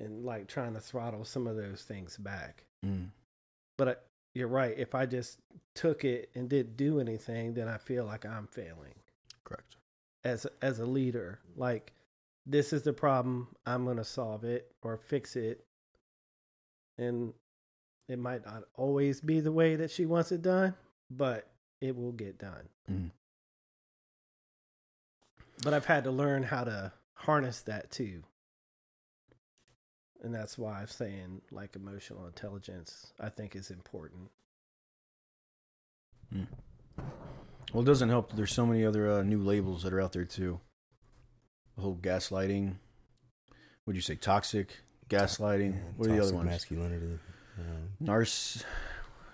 [0.00, 2.64] and like trying to throttle some of those things back.
[2.84, 3.10] Mm,
[3.78, 3.94] But I,
[4.34, 4.74] you're right.
[4.78, 5.38] If I just
[5.74, 8.94] took it and didn't do anything, then I feel like I'm failing.
[9.44, 9.76] Correct.
[10.24, 11.40] as as a leader.
[11.56, 11.92] Like
[12.46, 15.64] this is the problem, I'm going to solve it or fix it.
[16.98, 17.32] And
[18.08, 20.74] it might not always be the way that she wants it done,
[21.10, 21.48] but
[21.80, 22.68] it will get done.
[22.90, 23.10] Mhm.
[25.62, 28.22] But I've had to learn how to harness that too.
[30.22, 34.30] And that's why I'm saying like emotional intelligence I think is important.
[37.72, 38.30] Well, it doesn't help.
[38.30, 40.60] that There's so many other uh, new labels that are out there too.
[41.76, 42.74] The whole gaslighting.
[43.86, 44.68] Would you say toxic
[45.08, 45.72] gaslighting?
[45.72, 46.48] And what are the other ones?
[46.50, 47.18] Masculinity,
[47.58, 48.64] um, Narc,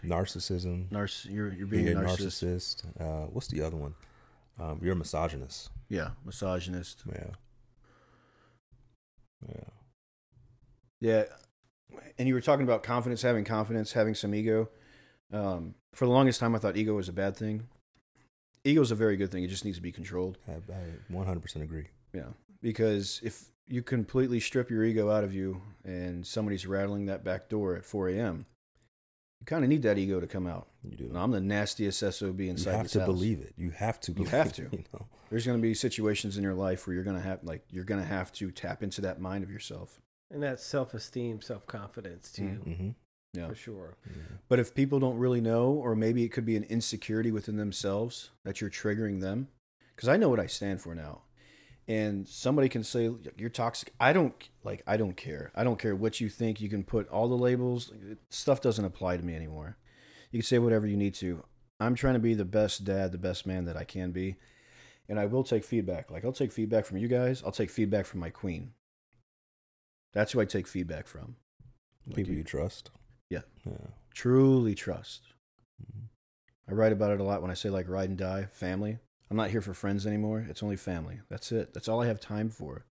[0.05, 1.27] narcissism, narc.
[1.31, 2.85] You're you're being being a a narcissist.
[2.87, 3.01] narcissist.
[3.01, 3.94] Uh, what's the other one?
[4.59, 5.70] Um, you're a misogynist.
[5.88, 7.03] Yeah, misogynist.
[7.11, 7.31] Yeah.
[9.49, 9.64] Yeah.
[11.01, 11.25] Yeah,
[12.19, 14.69] and you were talking about confidence, having confidence, having some ego.
[15.33, 17.69] Um, for the longest time, I thought ego was a bad thing.
[18.65, 19.45] Ego is a very good thing.
[19.45, 20.39] It just needs to be controlled.
[20.49, 21.87] I, I 100% agree.
[22.13, 22.29] Yeah,
[22.63, 27.49] because if you completely strip your ego out of you, and somebody's rattling that back
[27.49, 28.47] door at 4 a.m.,
[29.41, 30.69] you kind of need that ego to come out.
[30.83, 31.05] You do.
[31.05, 32.71] And I'm the nastiest sob inside.
[32.71, 33.07] you have to house.
[33.07, 33.53] believe it.
[33.57, 34.13] You have to.
[34.13, 34.63] You Believe have it, to.
[34.73, 35.07] You know.
[35.31, 37.85] There's going to be situations in your life where you're going to have, like, you're
[37.85, 40.01] going to have to tap into that mind of yourself.
[40.31, 42.91] And that's self esteem, self confidence too, Mm-hmm.
[43.35, 43.49] Yeah.
[43.49, 43.97] for sure.
[44.49, 48.31] But if people don't really know, or maybe it could be an insecurity within themselves
[48.45, 49.49] that you're triggering them,
[49.95, 51.23] because I know what I stand for now,
[51.87, 53.93] and somebody can say you're toxic.
[54.01, 54.35] I don't
[54.65, 54.83] like.
[54.87, 55.53] I don't care.
[55.55, 56.61] I don't care what you think.
[56.61, 57.93] You can put all the labels.
[58.31, 59.77] Stuff doesn't apply to me anymore.
[60.33, 61.45] You can say whatever you need to.
[61.79, 64.37] I'm trying to be the best dad, the best man that I can be,
[65.09, 66.11] and I will take feedback.
[66.11, 67.43] Like I'll take feedback from you guys.
[67.45, 68.73] I'll take feedback from my queen.
[70.12, 71.37] That's who I take feedback from.
[72.07, 72.90] Like People you- trust.
[73.31, 73.42] Yeah.
[73.64, 73.77] Yeah.
[74.14, 75.23] truly trust.
[75.83, 76.09] Mhm.
[76.69, 78.99] I write about it a lot when I say like ride and die, family.
[79.31, 80.47] I'm not here for friends anymore.
[80.49, 81.21] It's only family.
[81.29, 81.75] That's it.
[81.75, 82.87] That's all I have time for.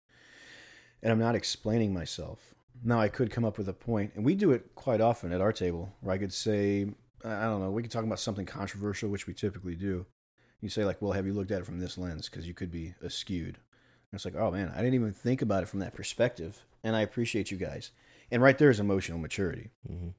[1.04, 2.56] And I'm not explaining myself.
[2.84, 5.42] Now I could come up with a point, and we do it quite often at
[5.42, 6.88] our table, where I could say,
[7.24, 10.06] I don't know, we could talk about something controversial, which we typically do.
[10.62, 12.30] You say like, well, have you looked at it from this lens?
[12.30, 13.56] Because you could be skewed.
[13.58, 16.96] And it's like, oh man, I didn't even think about it from that perspective, and
[16.96, 17.92] I appreciate you guys.
[18.32, 19.72] And right there is emotional maturity.
[19.90, 20.14] Mhm.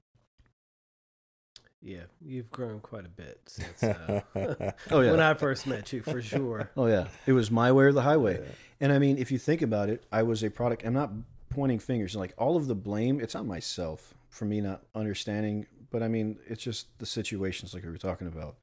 [1.85, 4.20] Yeah, you've grown quite a bit since uh,
[4.90, 5.11] Oh yeah.
[5.11, 6.70] when I first met you, for sure.
[6.77, 8.38] Oh yeah, it was my way or the highway.
[8.40, 8.48] Yeah.
[8.81, 10.85] And I mean, if you think about it, I was a product.
[10.85, 11.11] I'm not
[11.51, 12.14] pointing fingers.
[12.14, 15.66] Like all of the blame, it's on myself for me not understanding.
[15.90, 18.57] But I mean, it's just the situations like we were talking about.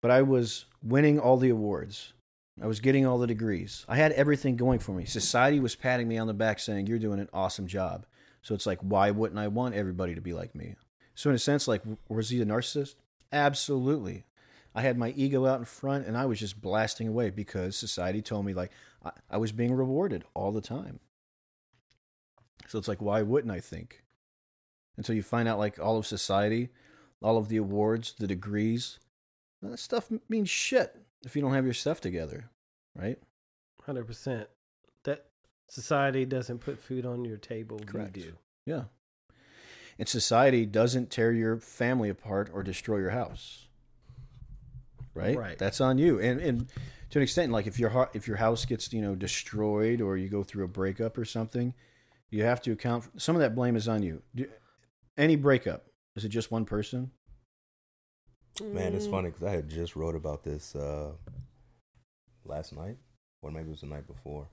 [0.00, 2.12] But I was winning all the awards.
[2.60, 3.84] I was getting all the degrees.
[3.88, 5.04] I had everything going for me.
[5.04, 8.06] Society was patting me on the back saying, You're doing an awesome job.
[8.42, 10.74] So it's like, why wouldn't I want everybody to be like me?
[11.14, 12.96] So, in a sense, like, was he a narcissist?
[13.32, 14.24] Absolutely.
[14.74, 18.22] I had my ego out in front and I was just blasting away because society
[18.22, 18.72] told me, like,
[19.04, 21.00] I, I was being rewarded all the time.
[22.66, 24.02] So it's like, why wouldn't I think?
[24.96, 26.70] Until you find out, like, all of society,
[27.22, 28.98] all of the awards, the degrees,
[29.62, 32.50] that stuff means shit if you don't have your stuff together,
[32.96, 33.18] right?
[33.84, 34.48] Hundred percent.
[35.04, 35.26] That
[35.68, 37.80] society doesn't put food on your table.
[37.84, 38.16] Correct.
[38.16, 38.32] You do.
[38.66, 38.82] Yeah.
[39.98, 43.68] And society doesn't tear your family apart or destroy your house.
[45.14, 45.36] Right?
[45.36, 45.58] Right.
[45.58, 46.18] That's on you.
[46.20, 46.68] And and
[47.10, 50.16] to an extent, like if your heart, if your house gets, you know, destroyed or
[50.16, 51.74] you go through a breakup or something,
[52.30, 54.22] you have to account for some of that blame is on you.
[54.34, 54.46] Do,
[55.18, 57.10] any breakup, is it just one person?
[58.60, 61.12] Man, it's Mm, funny because I had just wrote about this uh,
[62.44, 62.98] last night,
[63.40, 64.48] or maybe it was the night before.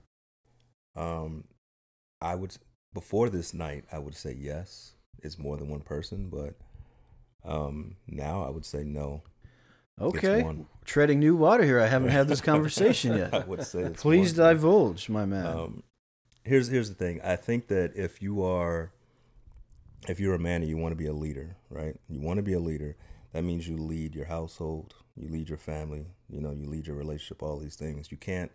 [0.96, 1.44] Um,
[2.20, 2.56] I would
[2.94, 6.54] before this night, I would say yes, it's more than one person, but
[7.44, 9.22] um, now I would say no.
[10.00, 10.44] Okay.
[10.86, 11.78] Treading new water here.
[11.78, 13.34] I haven't had this conversation yet.
[13.34, 14.54] I would say Please one.
[14.54, 15.46] divulge, my man.
[15.46, 15.82] Um,
[16.42, 17.20] here's here's the thing.
[17.22, 18.92] I think that if you are,
[20.08, 21.96] if you're a man and you want to be a leader, right?
[22.08, 22.96] You want to be a leader.
[23.32, 26.96] That means you lead your household, you lead your family, you know, you lead your
[26.96, 27.42] relationship.
[27.42, 28.10] All these things.
[28.10, 28.50] You can't.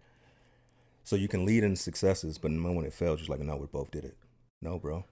[1.03, 3.67] So you can lead in successes, but the moment it fails, you're like, no, we
[3.67, 4.17] both did it.
[4.61, 5.05] No, bro,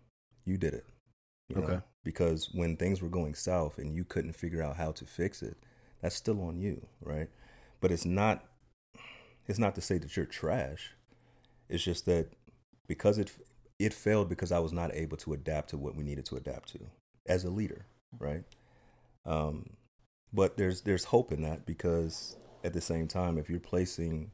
[0.44, 0.86] you did it.
[1.50, 1.68] You know?
[1.68, 1.80] Okay.
[2.04, 5.58] Because when things were going south and you couldn't figure out how to fix it,
[6.02, 7.30] that's still on you, right?
[7.80, 8.44] But it's not.
[9.48, 10.92] It's not to say that you're trash.
[11.70, 12.28] It's just that
[12.88, 13.32] because it
[13.80, 16.70] it failed because I was not able to adapt to what we needed to adapt
[16.70, 16.80] to
[17.26, 17.86] as a leader,
[18.20, 18.44] right?
[19.26, 19.72] Um,
[20.34, 24.32] but there's there's hope in that because at the same time, if you're placing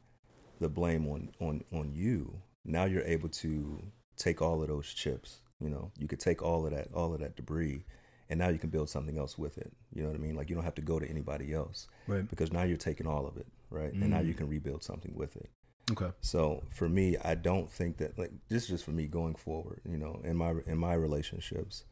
[0.60, 3.82] the blame on on on you, now you're able to
[4.18, 5.40] take all of those chips.
[5.62, 7.84] You know, you could take all of that all of that debris
[8.30, 9.72] and now you can build something else with it.
[9.94, 10.36] You know what I mean?
[10.36, 12.30] Like you don't have to go to anybody else Right.
[12.30, 13.92] because now you're taking all of it, right?
[13.92, 14.38] And now you Mm.
[14.38, 15.50] can rebuild something with it.
[15.92, 16.12] Okay.
[16.22, 19.82] So for me, I don't think that like this is just for me going forward.
[19.84, 21.84] You know, in my in my relationships,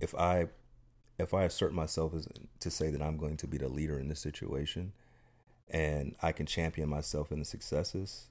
[0.00, 0.48] if I
[1.18, 2.28] if I assert myself as
[2.60, 4.92] to say that I'm going to be the leader in this situation,
[5.68, 8.28] and I can champion myself in the successes,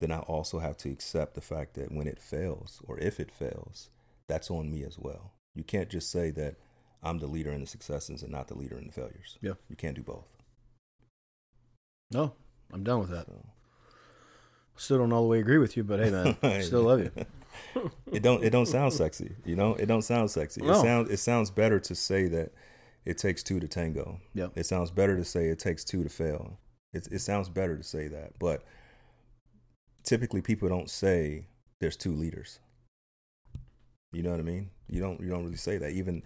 [0.00, 3.30] then I also have to accept the fact that when it fails or if it
[3.30, 3.90] fails,
[4.28, 5.32] that's on me as well.
[5.54, 6.56] You can't just say that
[7.02, 9.38] I'm the leader in the successes and not the leader in the failures.
[9.40, 9.54] Yeah.
[9.68, 10.28] you can't do both.
[12.12, 12.32] No,
[12.72, 13.26] I'm done with that.
[13.26, 13.44] So.
[14.76, 17.10] Still don't all the way agree with you, but hey, man, still love you.
[18.12, 19.74] it don't it don't sound sexy you know?
[19.74, 20.62] It don't sound sexy.
[20.62, 20.72] No.
[20.72, 22.52] it sounds it sounds better to say that
[23.04, 24.20] it takes two to tango.
[24.34, 24.52] Yep.
[24.56, 26.58] it sounds better to say it takes two to fail.
[26.92, 28.64] It, it sounds better to say that but
[30.02, 31.46] typically people don't say
[31.80, 32.60] there's two leaders.
[34.12, 34.70] You know what i mean?
[34.88, 35.90] You don't you don't really say that.
[35.90, 36.22] Even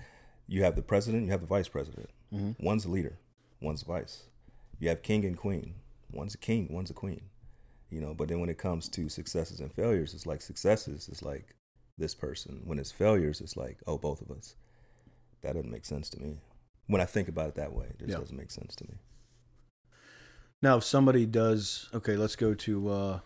[0.46, 2.10] you have the president you have the vice president.
[2.30, 3.18] Hmm one's a leader
[3.60, 4.24] one's a vice.
[4.78, 5.74] You have king and queen.
[6.10, 7.22] One's a king one's a queen
[7.94, 11.22] you know but then when it comes to successes and failures it's like successes it's
[11.22, 11.54] like
[11.96, 14.56] this person when it's failures it's like oh both of us
[15.42, 16.40] that doesn't make sense to me
[16.88, 18.18] when i think about it that way it just Yeah.
[18.18, 18.96] doesn't make sense to me
[20.62, 22.88] Now, if somebody does, okay, let's go to.
[22.88, 23.20] uh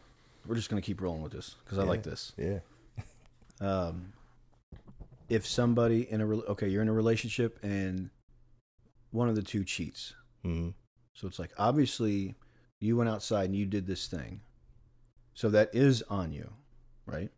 [0.47, 1.89] We're just gonna keep rolling with this because I Yeah.
[1.89, 2.33] like this.
[2.37, 2.59] yeah
[3.61, 4.13] Um,
[5.29, 8.11] if somebody in a okay, you're in a relationship and
[9.11, 10.71] one of the two cheats, hmm
[11.15, 12.35] so it's like obviously
[12.81, 14.41] you went outside and you did this thing,
[15.39, 16.51] so that is on you,
[17.07, 17.31] right?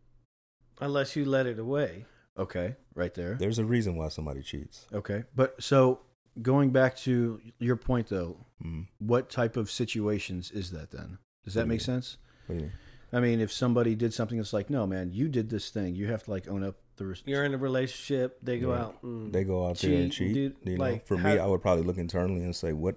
[0.79, 2.05] Unless you let it away.
[2.35, 3.35] Okay, right there.
[3.35, 5.99] there's a reason why somebody cheats Okay, but so
[6.41, 11.19] going back to your point though, mm what type of situations is that then?
[11.43, 11.79] Does that What do you make mean?
[12.01, 12.17] sense?
[12.47, 12.71] what do you mean
[13.13, 16.07] I mean, if somebody did something that's like, no, man, you did this thing, you
[16.07, 17.05] have to like own up the.
[17.07, 18.37] Res- You're in a relationship.
[18.41, 18.81] They go Yeah.
[18.83, 19.03] out.
[19.03, 21.45] And they go out there and cheat, cheat do- you know like, for me i
[21.45, 22.95] would probably look internally and say what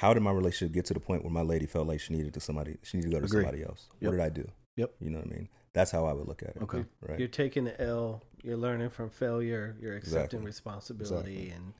[0.00, 2.32] how did my relationship get to the point where my lady felt like she needed
[2.34, 3.42] to somebody she needed to go to Agree.
[3.44, 4.10] somebody else Yep.
[4.10, 4.94] what did i do Yep.
[5.00, 6.84] you know what i mean that's how i would look at it Okay.
[7.00, 8.22] right You're taking the L.
[8.42, 9.76] You're learning from failure.
[9.80, 10.46] You're accepting Exactly.
[10.46, 11.50] responsibility Exactly.
[11.50, 11.72] and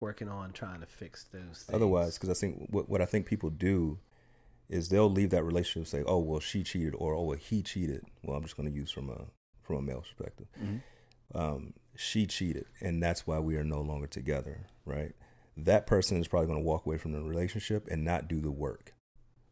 [0.00, 1.70] working on trying to fix those things.
[1.74, 3.98] otherwise because i think what, what i think people do
[4.68, 7.62] is they'll leave that relationship and say oh well she cheated or oh well he
[7.62, 9.26] cheated well i'm just going to use from a
[9.62, 10.80] from a male perspective Mhm.
[11.34, 15.12] um, she cheated and that's why we are no longer together right
[15.56, 18.50] that person is probably going to walk away from the relationship and not do the
[18.50, 18.94] work.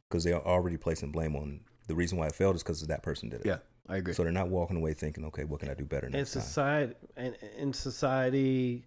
[0.09, 3.03] Because they are already placing blame on the reason why it failed is because that
[3.03, 3.47] person did it.
[3.47, 3.59] Yeah,
[3.89, 4.15] I agree.
[4.15, 6.43] so they're not walking away thinking okay what can i do better in next time?
[6.43, 8.85] society and in society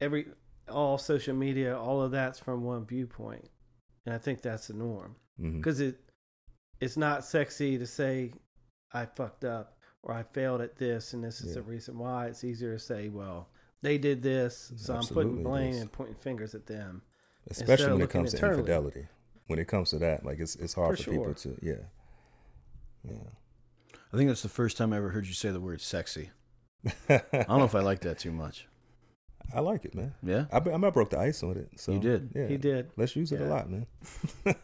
[0.00, 0.26] every
[0.70, 3.48] all social media all of that's from one viewpoint.
[4.06, 5.16] And i think that's the norm.
[5.40, 5.58] Mm-hmm.
[5.58, 5.98] Because it
[6.80, 8.32] it's not sexy to say
[8.92, 11.54] i fucked up or i failed at this and this is Yeah.
[11.54, 12.26] the reason why.
[12.26, 13.48] It's easier to say well
[13.82, 17.02] they did this so i'm putting blame and pointing fingers at them
[17.50, 19.06] especially when it looking comes to infidelity
[19.48, 21.74] when it comes to that like it's it's hard For for, people to yeah
[23.04, 23.14] yeah
[24.12, 26.30] I think that's the first time I ever heard you say the word sexy.
[27.08, 28.66] I don't know if I like that too much.
[29.54, 30.14] I like it, man.
[30.22, 31.70] Yeah, I, I, I broke the ice on it.
[31.76, 32.30] So You did.
[32.34, 32.46] Yeah.
[32.46, 33.86] he did Let's use it a lot, man.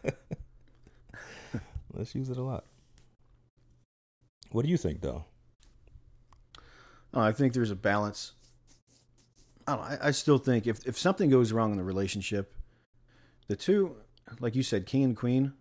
[1.92, 2.64] Let's use it a lot.
[4.52, 5.24] What do you think, though?
[7.14, 8.32] Oh, I think there's a balance.
[9.76, 12.54] I I still think if if something goes wrong in the relationship,
[13.48, 13.96] the two,
[14.40, 15.52] like you said, king and queen.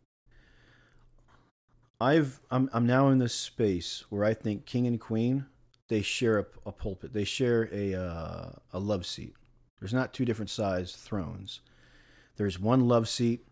[1.99, 5.47] I've I'm I'm now in this space where I think king and queen
[5.87, 7.13] they share a, a pulpit.
[7.13, 9.33] They share a uh, a love seat.
[9.79, 11.61] There's not two different sized thrones.
[12.35, 13.47] There's one love seat,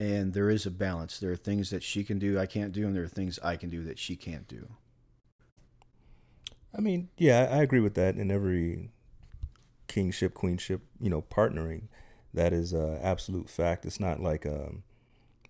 [0.00, 1.18] and there is a balance.
[1.18, 3.56] There are things that she can do I can't do, and there are things I
[3.56, 4.68] can do that she can't do.
[6.76, 8.16] I mean, yeah, I agree with that.
[8.16, 8.92] In every
[9.92, 11.82] kingship, queenship, you know, partnering,
[12.32, 13.84] that is a absolute fact.
[13.84, 14.84] It's not like um,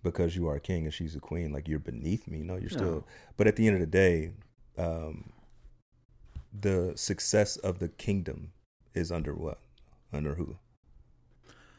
[0.03, 2.39] because you are a king and she's a queen, like you're beneath me.
[2.39, 3.07] No, you're still.
[3.37, 4.31] But at the end of the day,
[4.77, 5.31] um,
[6.53, 8.51] the success of the kingdom
[8.93, 9.59] is under what?
[10.11, 10.57] Under who?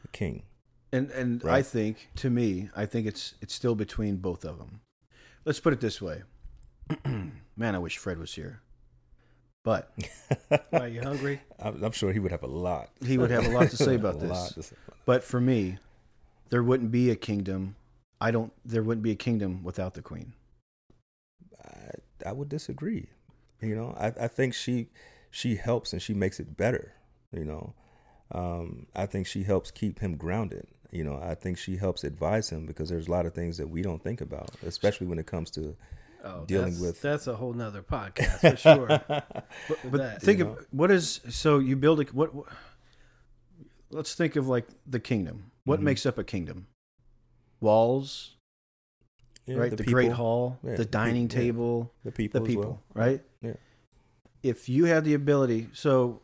[0.01, 0.43] The king.
[0.91, 4.81] And and I think to me, I think it's it's still between both of them.
[5.45, 6.23] Let's put it this way.
[7.05, 8.61] Man, I wish Fred was here.
[9.65, 9.91] But
[10.73, 12.91] are you hungry I'm, I'm sure he would have a lot.
[13.03, 14.53] he would have a lot to say about this.
[14.53, 14.75] to say.
[15.05, 15.79] But for me,
[16.49, 17.75] there wouldn't be a kingdom.
[18.21, 20.33] I don't there wouldn't be a kingdom without the queen.
[21.65, 23.07] I, I would disagree.
[23.59, 24.89] You know, I, I think she
[25.31, 26.93] she helps and she makes it better.
[27.31, 27.73] You know,
[28.31, 30.67] um, I think she helps keep him grounded.
[30.91, 33.67] You know, I think she helps advise him because there's a lot of things that
[33.67, 35.75] we don't think about, especially when it comes to
[36.25, 38.87] Oh, dealing that's, with- that's a whole nother podcast for sure.
[39.67, 42.47] But, but that, think you of what is so you build a what, what
[43.91, 45.83] let's think of like the kingdom what Mhm.
[45.83, 46.67] makes up a kingdom
[47.61, 48.35] walls
[49.45, 51.35] Yeah, right the the, great hall Yeah, the the peop- dining yeah.
[51.41, 53.05] table the people, the as people well.
[53.05, 53.53] right Yeah.
[54.43, 56.21] if you have the ability so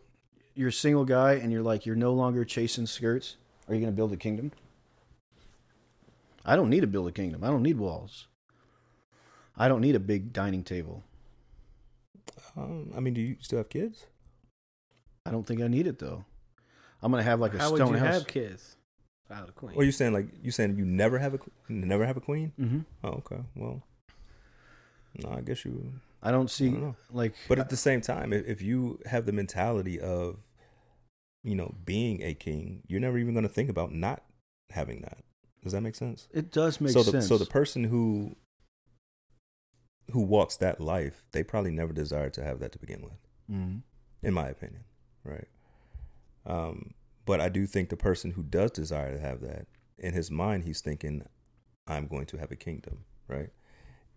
[0.55, 3.37] you're a single guy and you're like you're no longer chasing skirts
[3.67, 4.51] are you going to build a kingdom
[6.45, 8.27] i don't need to build a kingdom i don't need walls
[9.61, 11.03] i don't need a big dining table
[12.57, 14.05] Um, I mean, do you still have kids?
[15.25, 16.25] i don't think i need it though
[17.01, 18.75] i'm going to have like a How would stone you house have kids
[19.29, 19.75] without a queen?
[19.77, 21.39] Or you saying like you saying you never have a
[21.69, 22.51] never have a queen?
[22.59, 22.79] mm-hmm.
[23.03, 23.41] Oh, okay.
[23.55, 23.81] Well,
[25.23, 25.93] no, I guess you.
[26.23, 29.25] i don't see I don't like But at the same time, if, if you have
[29.25, 30.37] the mentality of,
[31.43, 34.23] you know, being a king, you're never even going to think about not
[34.69, 35.19] having that.
[35.63, 36.27] Does that make sense?
[36.33, 38.35] it does make so the sense so the person who
[40.11, 43.83] who walks that life, they probably never desired to have that to begin with, Mhm.
[44.21, 44.83] in my opinion,
[45.23, 45.47] right?
[46.45, 46.93] Um,
[47.25, 50.63] but I do think the person who does desire to have that in his mind,
[50.63, 51.25] he's thinking,
[51.87, 53.51] "I'm going to have a kingdom," right?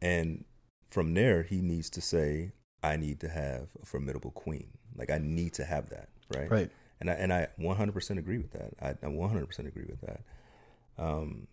[0.00, 0.44] And
[0.88, 4.78] from there, he needs to say, "I need to have a formidable queen.
[4.94, 6.50] Like I need to have that," right?
[6.50, 8.72] right and I and I 100% agree with that.
[8.80, 10.22] I, I 100% agree with that.
[10.96, 11.48] Um,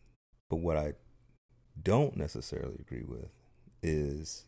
[0.50, 0.94] but what I
[1.82, 3.30] don't necessarily agree with
[3.84, 4.46] is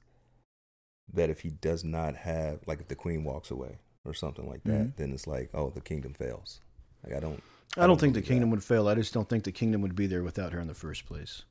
[1.11, 4.63] that if he does not have, like, if the queen walks away or something like
[4.63, 4.95] that, Mhm.
[4.95, 6.61] then it's like, oh, the kingdom fails.
[7.03, 7.43] Like, I don't.
[7.75, 8.55] I don't think the kingdom that.
[8.57, 8.87] would fail.
[8.87, 11.43] I just don't think the kingdom would be there without her in the first place.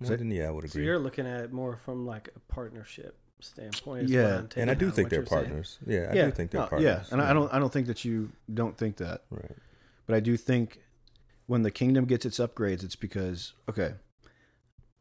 [0.00, 0.70] Well, then, yeah, I would agree.
[0.82, 4.08] so you're looking at it more from like a partnership standpoint.
[4.08, 5.44] Yeah, and and I do think they're you're saying.
[5.46, 5.78] partners.
[5.86, 6.24] Yeah, I Yeah.
[6.26, 7.06] do think they're No, partners.
[7.08, 7.52] yeah, and I don't.
[7.52, 9.56] I don't think that you don't think that, Right.
[10.06, 10.82] but I do think
[11.46, 13.94] when the kingdom gets its upgrades, it's because okay,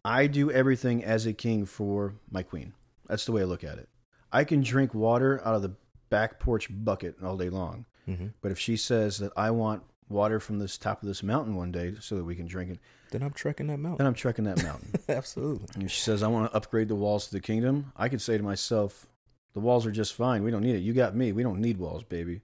[0.05, 2.73] I do everything as a king for my queen.
[3.07, 3.89] That's the way I look at it.
[4.31, 5.73] I can drink water out of the
[6.09, 10.39] back porch bucket all day long, hmm but if she says that I want water
[10.39, 12.79] from this top of this mountain one day so that we can drink it,
[13.11, 13.97] Then I'm trekking that mountain.
[13.97, 14.07] then.
[14.07, 14.93] I'm trekking that mountain.
[15.09, 15.67] Absolutely.
[15.73, 18.21] And if she says, I want to upgrade the walls to the kingdom, I could
[18.21, 19.07] say to myself,
[19.53, 20.43] the walls are just fine.
[20.43, 20.79] We don't need it.
[20.83, 21.31] You got me.
[21.31, 22.41] We don't need walls, baby.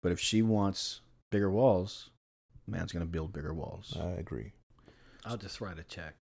[0.00, 2.08] But if she wants bigger walls,
[2.66, 3.94] man's going to build bigger walls.
[4.00, 4.52] I agree.
[5.26, 6.14] I'll just write a check.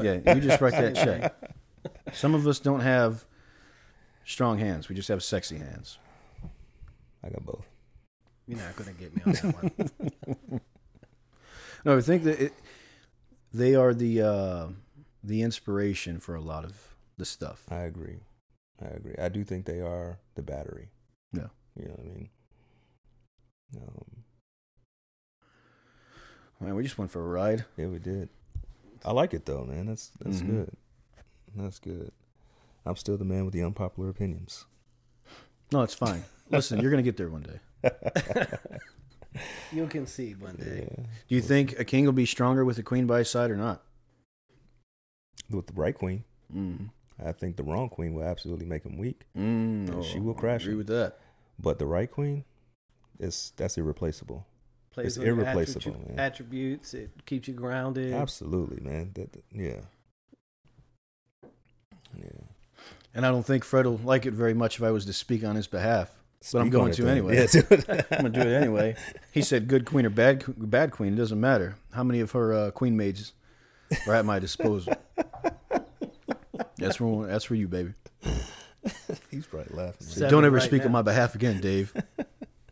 [0.00, 1.34] Yeah, you just write that Same check.
[2.12, 3.24] Some of us don't have
[4.24, 4.88] strong hands.
[4.88, 5.98] We just have sexy hands.
[7.22, 7.66] I got both.
[8.46, 9.54] You're not going to get me on that
[10.48, 10.60] one.
[11.82, 12.52] No, I think that it,
[13.54, 14.66] they are the uh,
[15.24, 16.76] the inspiration for a lot of
[17.16, 17.64] the stuff.
[17.70, 18.18] I agree.
[18.82, 19.14] I agree.
[19.18, 20.88] I do think they are the battery.
[21.32, 21.46] Yeah.
[21.74, 22.28] You know what I mean?
[23.76, 24.04] Um,
[26.60, 27.64] Man, we just went for a ride.
[27.78, 28.28] yeah, we did.
[29.04, 29.86] I like it though, man.
[29.86, 30.46] That's that's Mhm.
[30.46, 30.70] good.
[31.56, 32.12] That's good.
[32.86, 34.66] I'm still the man with the unpopular opinions.
[35.72, 36.24] No, it's fine.
[36.50, 37.60] Listen, you're going to get there one day.
[39.72, 40.88] You'll concede one day.
[40.90, 41.04] Yeah.
[41.28, 43.56] Do you think a king will be stronger with a queen by his side or
[43.56, 43.82] not?
[45.48, 46.90] With the right queen, Mm.
[47.24, 49.24] I think the wrong queen will absolutely make him weak.
[49.36, 50.78] Mm, Yeah, no, she will I crash Agree him.
[50.78, 51.18] with that.
[51.60, 52.44] But the right queen,
[53.20, 54.46] is that's irreplaceable.
[54.92, 56.18] Plays It's with irreplaceable, attribu- man.
[56.18, 56.94] attributes.
[56.94, 58.12] It keeps you grounded.
[58.12, 59.12] Absolutely, man.
[59.14, 59.80] That, that- yeah.
[62.16, 62.24] Yeah.
[63.14, 65.44] And I don't think Fred will like it very much if I was to speak
[65.44, 66.10] on his behalf.
[66.52, 67.18] But I'm going to then.
[67.18, 67.36] anyway.
[67.36, 67.60] Yeah.
[68.10, 68.96] I'm gonna do it anyway.
[69.30, 71.76] He said, "Good queen or bad bad queen, it doesn't matter.
[71.92, 73.32] How many of her uh, queen maids
[74.06, 74.94] are at my disposal?"
[76.78, 77.92] that's for that's for you, baby.
[79.30, 80.28] He's probably laughing.
[80.30, 81.92] don't ever right speak on my behalf again, Dave.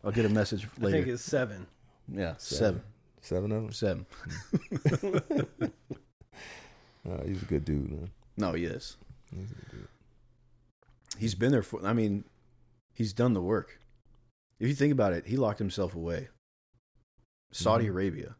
[0.03, 0.97] I'll get a message later.
[0.97, 1.67] I think it's seven.
[2.11, 2.81] Yeah, seven,
[3.21, 3.71] Seven of them.
[3.73, 4.05] seven.
[7.09, 8.11] Uh, he's a good dude, man.
[8.37, 8.97] No, he is.
[9.33, 9.87] He's a good dude.
[11.17, 11.83] He's been there for.
[11.85, 12.25] I mean,
[12.93, 13.79] he's done the work.
[14.59, 16.27] If you think about it, he locked himself away.
[17.51, 17.89] Saudi Mhm.
[17.91, 18.35] Arabia.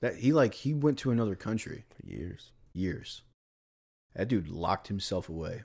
[0.00, 2.52] That he like he went to another country For years.
[2.74, 3.22] years.
[4.14, 5.62] That dude locked himself away.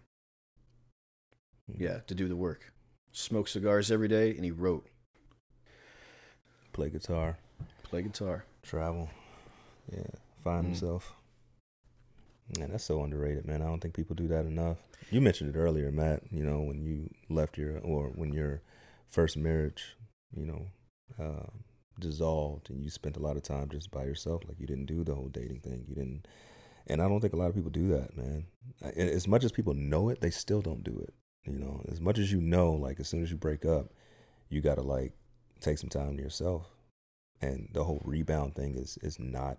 [1.69, 1.79] Mm.
[1.81, 2.71] Yeah, to do the work.
[3.11, 4.87] Smoked cigars every day, and he wrote,
[6.71, 7.37] Play guitar,
[7.89, 8.43] play guitar.
[8.63, 9.09] travel.
[9.91, 10.03] Yeah.
[10.43, 10.69] Find Mm.
[10.69, 11.13] himself.
[12.57, 13.61] Man, that's so underrated, man.
[13.61, 14.77] I don't think people do that enough.
[15.11, 16.23] You mentioned it earlier, Matt.
[16.31, 18.61] You know, when you left your or when your
[19.07, 19.95] first marriage,
[20.33, 20.67] you know,
[21.19, 21.47] uh,
[21.99, 24.43] dissolved, and you spent a lot of time just by yourself.
[24.47, 25.85] Like you didn't do the whole dating thing.
[25.89, 26.27] You didn't,
[26.87, 28.45] and I don't think a lot of people do that, man.
[28.95, 31.13] As much as people know it, they still don't do it.
[31.45, 33.93] You know, as much as you know, like as soon as you break up,
[34.49, 35.13] you gotta like
[35.59, 36.65] take some time to yourself.
[37.41, 39.57] And the whole rebound thing is is not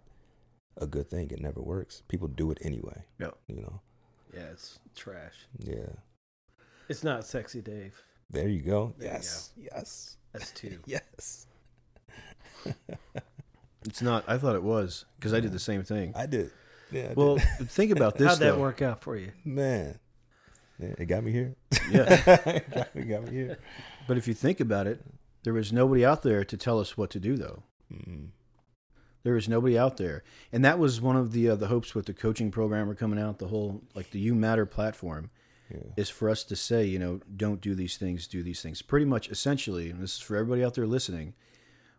[0.77, 1.31] a good thing.
[1.31, 2.03] It never works.
[2.09, 3.05] People do it anyway.
[3.21, 3.37] Yep.
[3.49, 3.81] You know.
[4.35, 5.47] Yeah, it's trash.
[5.59, 5.91] Yeah.
[6.89, 7.95] It's not sexy, Dave.
[8.31, 8.95] There you go.
[8.99, 9.51] There you yes.
[9.57, 10.17] Yes.
[10.33, 10.79] That's two.
[10.87, 11.47] Yes.
[13.87, 14.25] It's not.
[14.27, 16.13] I thought it was because I did the same thing.
[16.17, 16.51] I did.
[16.91, 17.09] Yeah.
[17.11, 17.45] I Well, did.
[17.71, 18.27] think about this.
[18.29, 18.61] How'd that though.
[18.61, 19.31] work out for you?
[19.45, 19.99] man.
[20.81, 21.55] Yeah, it got me here.
[21.91, 22.07] Yeah.
[22.95, 23.59] it got me here.
[24.07, 25.01] But if you think about it,
[25.43, 27.63] there was nobody out there to tell us what to do, though.
[27.93, 28.29] Mm.
[29.25, 30.23] There was nobody out there,
[30.53, 33.19] and that was one of the uh, the hopes with the coaching program we're coming
[33.19, 33.39] out.
[33.39, 35.31] The whole like the You Matter platform
[35.71, 35.81] Yeah.
[35.97, 38.81] is for us to say, you know, don't do these things, do these things.
[38.81, 41.35] Pretty much, essentially, and this is for everybody out there listening.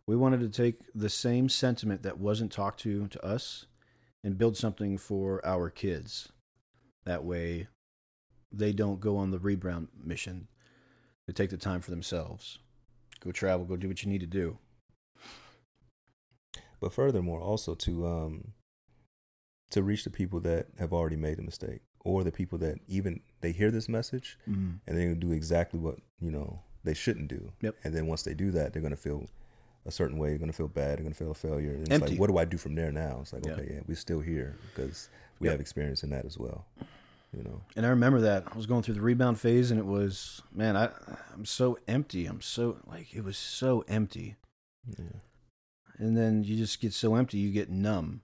[0.08, 3.66] We wanted to take the same sentiment that wasn't talked to to us
[4.24, 6.30] and build something for our kids.
[7.06, 7.68] That way,
[8.52, 10.48] they don't go on the rebound mission.
[11.28, 12.58] They take the time for themselves.
[13.20, 14.58] Go travel, go do what you need to do.
[16.80, 18.54] But furthermore, also to um
[19.72, 23.22] to reach the people that have already made a mistake, or the people that even
[23.42, 24.80] they hear this message Mm.
[24.88, 27.52] and they're gonna do exactly what you know they shouldn't do.
[27.62, 27.76] Yep.
[27.84, 29.28] And then once they do that, they're gonna feel
[29.86, 30.30] a certain way.
[30.30, 30.98] They're gonna feel bad.
[30.98, 31.72] They're gonna feel a failure.
[31.74, 32.12] And it's Empty.
[32.12, 33.20] like, what do I do from there now?
[33.22, 33.54] It's like, Yeah.
[33.54, 35.10] okay, yeah, we're still here because
[35.40, 35.54] we Yep.
[35.54, 36.66] have experience in that as well.
[37.32, 37.62] You know.
[37.76, 40.76] And I remember that I was going through the rebound phase, and it was man,
[40.76, 40.90] I
[41.34, 42.26] I'm so empty.
[42.26, 44.36] I'm so like it was so empty.
[44.98, 45.06] Yeah.
[46.00, 48.22] And then you just get so empty you get numb.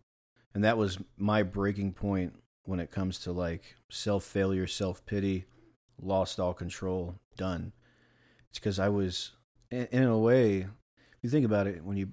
[0.53, 5.45] And that was my breaking point when it comes to like self failure self pity
[6.01, 7.73] lost all control done.
[8.49, 9.31] It's because i was
[9.69, 10.67] in, in a way if
[11.21, 12.09] you think about it when you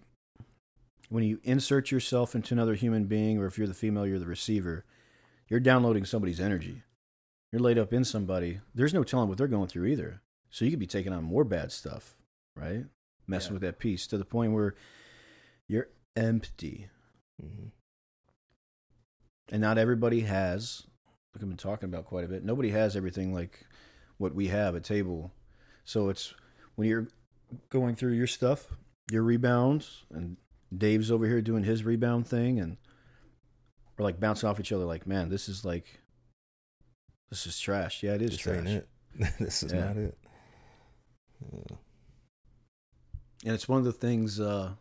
[1.09, 4.27] when you insert yourself into another human being or if you're the female you're the
[4.27, 4.85] receiver
[5.49, 6.83] you're downloading somebody's energy.
[7.53, 10.21] You're laid up in somebody there's no telling what they're going through either.
[10.51, 12.17] So you could be taking on more bad stuff
[12.57, 12.85] right?
[13.27, 13.55] Messing Yeah.
[13.55, 14.75] with that piece to the point where
[15.73, 16.89] you're empty
[17.41, 17.69] hmm
[19.51, 20.83] and not everybody has
[21.35, 23.67] like i've been talking about quite a bit nobody has everything like
[24.19, 25.33] what we have at table
[25.85, 26.35] so it's
[26.77, 27.09] when you're
[27.71, 28.69] going through your stuff
[29.11, 30.37] your rebounds and
[30.77, 32.77] dave's over here doing his rebound thing and
[33.99, 36.01] we're like bouncing off each other like man this is like
[37.31, 38.89] this is trash yeah it is This trash it.
[39.41, 39.85] this is Yeah.
[39.87, 40.19] not it.
[41.53, 41.77] Yeah.
[43.45, 44.73] And it's one of the things uh,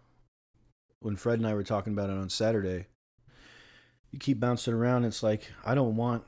[1.01, 2.87] when Fred and I were talking about it on Saturday.
[4.11, 5.05] You keep bouncing around.
[5.05, 6.23] It's like I don't want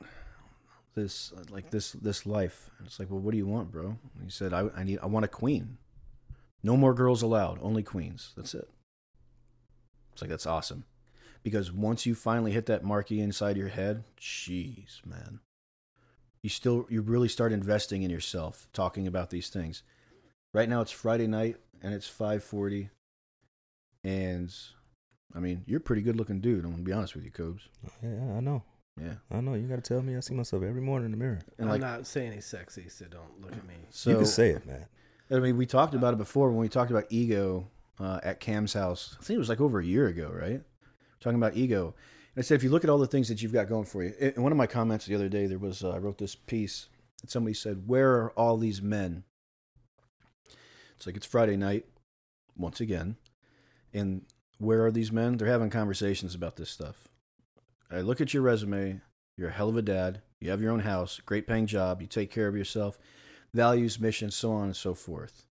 [0.94, 2.70] this like this this life.
[2.78, 3.86] And it's like, well, what do you want, bro?
[3.86, 5.78] And he said, I, I need I want a queen.
[6.62, 7.58] No more girls allowed.
[7.62, 8.32] Only queens.
[8.36, 8.68] That's it.
[10.12, 10.84] It's like that's awesome,
[11.42, 15.40] because once you finally hit that marquee inside your head, jeez, man,
[16.40, 19.82] you still you really start investing in yourself, talking about these things.
[20.52, 22.90] Right now it's Friday night and it's 5:40
[24.04, 24.54] and
[25.34, 27.30] I mean, you're a pretty good looking dude, I'm going to be honest with you,
[27.30, 27.68] Cobes.
[28.02, 28.62] Yeah, I know.
[29.00, 29.14] Yeah.
[29.30, 29.54] I know.
[29.54, 30.16] You got to tell me.
[30.16, 31.40] I see myself every morning in the mirror.
[31.58, 33.74] And I'm like not saying he's sexy, so don't look at me.
[33.90, 34.86] so you can say it, man.
[35.30, 38.74] I mean, we talked about it before when we talked about ego uh, at Cam's
[38.74, 39.16] house.
[39.18, 40.60] I think it was like over a year ago, right?
[41.20, 41.94] Talking about ego.
[42.36, 44.04] And I said, if you look at all the things that you've got going for
[44.04, 46.34] you, in one of my comments the other day, there was, uh, I wrote this
[46.34, 46.88] piece
[47.22, 49.24] and somebody said, Where are all these men?
[50.96, 51.86] It's like it's Friday night,
[52.56, 53.16] once again.
[53.94, 54.22] And
[54.58, 55.36] where are these men?
[55.36, 57.08] They're having conversations about this stuff.
[57.90, 59.00] I look at your resume.
[59.38, 60.20] You're a hell of a dad.
[60.40, 62.00] You have your own house, great paying job.
[62.02, 62.98] You take care of yourself,
[63.54, 65.46] values, mission, so on and so forth.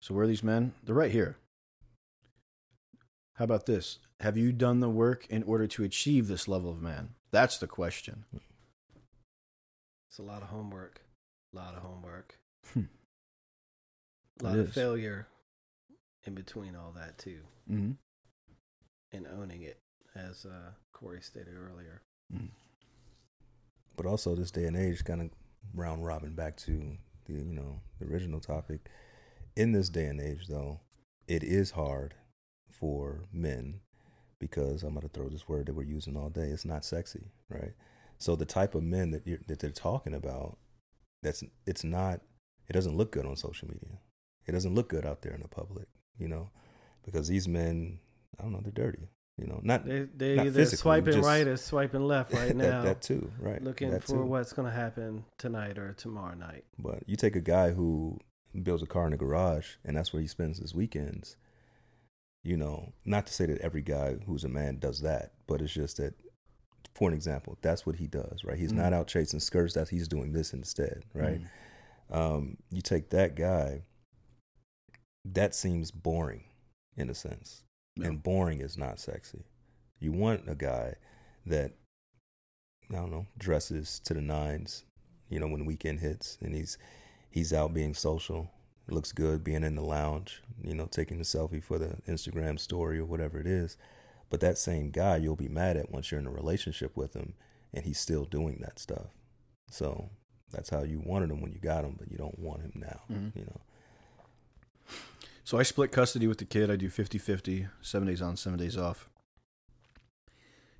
[0.00, 0.72] So where are these men?
[0.84, 1.36] They're right here.
[3.34, 3.98] How about this?
[4.20, 7.10] Have you done the work in order to achieve this level of man?
[7.32, 8.24] That's the question.
[10.08, 11.00] It's a lot of homework.
[11.52, 12.38] A lot of homework.
[12.72, 12.82] Hmm.
[14.40, 14.74] A lot It of is.
[14.74, 15.26] failure
[16.26, 17.40] in between all that too,
[17.70, 17.92] Mm-hmm.
[19.12, 19.78] and owning it,
[20.14, 22.02] as uh, Corey stated earlier.
[23.96, 25.30] But also, this day and age, kind of
[25.74, 26.96] round robin back to
[27.26, 28.88] the you know the original topic.
[29.56, 30.80] In this day and age, though,
[31.28, 32.14] it is hard
[32.70, 33.80] for men
[34.38, 36.48] because I'm going to throw this word that we're using all day.
[36.48, 37.72] It's not sexy, right?
[38.18, 40.56] So the type of men that you're, that they're talking about,
[41.22, 42.20] that's it's not.
[42.68, 43.98] It doesn't look good on social media.
[44.46, 46.50] It doesn't look good out there in the public, you know,
[47.04, 47.98] because these men,
[48.38, 49.08] I don't know, they're dirty.
[49.38, 52.56] You know, not They they Not either swiping just- right or swiping left right that,
[52.56, 53.62] now, that too, right?
[53.62, 54.22] looking That for too.
[54.24, 56.64] what's going to happen tonight or tomorrow night.
[56.78, 58.18] But you take a guy who
[58.62, 61.36] builds a car in a garage and that's where he spends his weekends.
[62.44, 65.72] You know, not to say that every guy who's a man does that, but it's
[65.72, 66.14] just that,
[66.94, 68.58] for an example, that's what he does, right?
[68.58, 68.76] He's Mm.
[68.76, 69.72] not out chasing skirts.
[69.74, 71.40] That he's doing this instead, right?
[72.10, 72.16] Mm.
[72.16, 73.84] Um, you take that guy.
[75.24, 76.44] That seems boring,
[77.00, 77.62] in a sense,
[77.96, 78.06] Yeah.
[78.08, 79.44] and boring is not sexy.
[79.98, 80.94] You want a guy
[81.46, 81.72] that
[82.90, 84.84] I don't know, dresses to the nines,
[85.28, 86.76] you know, when the weekend hits and he's
[87.30, 88.50] he's out being social.
[88.88, 92.58] It looks good being in the lounge, you know, taking the selfie for the Instagram
[92.58, 93.76] story or whatever it is.
[94.28, 97.34] But that same guy you'll be mad at once you're in a relationship with him
[97.72, 99.14] and he's still doing that stuff.
[99.70, 100.10] So
[100.50, 103.02] that's how you wanted him when you got him, but you don't want him now,
[103.08, 103.36] Mhm.
[103.36, 103.60] you know.
[105.44, 106.70] So I split custody with the kid.
[106.70, 109.08] I do 50 50, seven days on, seven days off.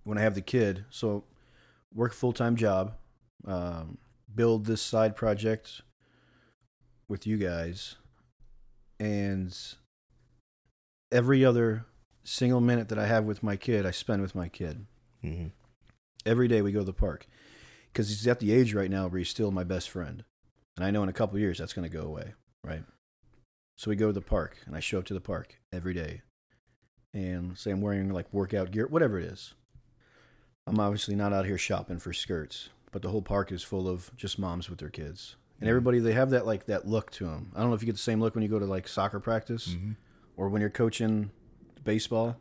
[0.05, 1.25] When I have the kid, so
[1.95, 2.95] work full time job,
[3.47, 3.99] um,
[4.35, 5.83] build this side project
[7.09, 7.97] with you guys,
[8.99, 9.57] and
[11.11, 11.85] every other
[12.25, 14.87] single minute that I have with my kid, I spend with my kid.
[15.23, 15.47] hmm
[16.27, 17.27] Every day we go to the park
[17.93, 20.25] because he's at the age right now where he's still my best friend,
[20.77, 22.85] and I know in a couple years that's going to go away, right?
[23.81, 26.21] So we go to the park, and I show up to the park every day,
[27.15, 29.55] and say I'm wearing like workout gear, whatever it is.
[30.67, 34.15] I'm obviously not out here shopping for skirts, but the whole park is full of
[34.19, 37.53] just moms with their kids, and everybody they have that like that look to them.
[37.57, 39.19] I don't know if you get the same look when you go to like soccer
[39.19, 39.93] practice hmm
[40.37, 41.31] or when you're coaching
[41.83, 42.37] baseball.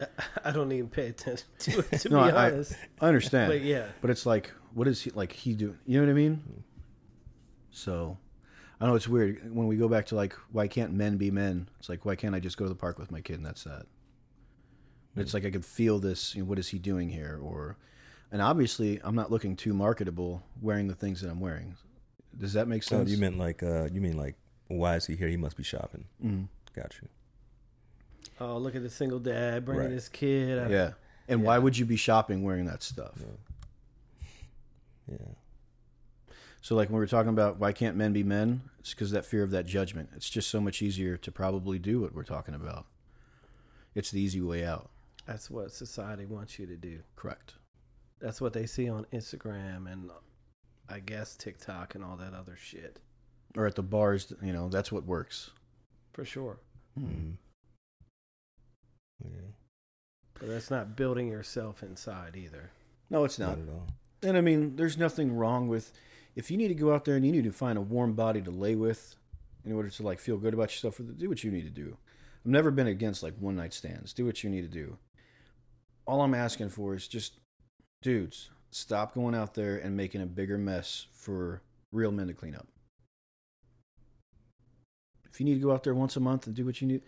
[0.42, 2.72] I don't even pay attention to it to No, be I- honest.
[2.98, 5.32] I understand, but yeah, But it's like, what is he like?
[5.32, 6.64] He do you know what I mean?
[7.70, 8.16] So,
[8.80, 11.68] I know it's weird when we go back to like, why can't men be men?
[11.78, 13.64] It's like, why can't I just go to the park with my kid and that's
[13.64, 13.86] that?
[15.14, 16.34] But It's like I could feel this.
[16.34, 17.38] You know, what is he doing here?
[17.42, 17.76] Or,
[18.32, 21.76] and obviously, I'm not looking too marketable wearing the things that I'm wearing.
[22.36, 23.10] Does that make So sense?
[23.10, 24.34] you meant like uh you mean like
[24.66, 25.28] why is he here?
[25.28, 26.06] He must be shopping.
[26.24, 26.48] Mhm.
[26.74, 27.08] Got you.
[28.40, 29.92] oh look at the single dad bringing Right.
[29.92, 30.58] his kid.
[30.58, 30.92] I- Yeah.
[31.28, 31.46] And Yeah.
[31.46, 33.14] why would you be shopping wearing that stuff?
[35.08, 35.16] Yeah.
[36.64, 39.26] So, like when we were talking about why can't men be men, it's because that
[39.26, 40.08] fear of that judgment.
[40.16, 42.86] It's just so much easier to probably do what we're talking about.
[43.94, 44.88] It's the easy way out.
[45.26, 47.00] That's what society wants you to do.
[47.16, 47.56] Correct.
[48.18, 50.10] That's what they see on Instagram and
[50.88, 52.98] I guess TikTok and all that other shit.
[53.58, 55.50] Or at the bars, you know, that's what works.
[56.14, 56.56] For sure.
[56.98, 57.32] hmm
[59.22, 59.50] Yeah.
[60.40, 62.70] But that's not building yourself inside either.
[63.10, 63.68] No, it's Not not.
[63.68, 63.86] at all.
[64.22, 65.92] And I mean, there's nothing wrong with
[66.36, 68.42] if you need to go out there and you need to find a warm body
[68.42, 69.16] to lay with
[69.64, 71.00] in order to like feel good about yourself.
[71.16, 71.96] Do what you need to do.
[72.44, 74.12] I've never been against like one night stands.
[74.12, 74.98] Do what you need to do.
[76.06, 77.38] All I'm asking for is just,
[78.02, 81.62] dudes, stop going out there and making a bigger mess for
[81.92, 82.68] real men to clean up.
[85.30, 87.02] If you need to go out there once a month and do what you need,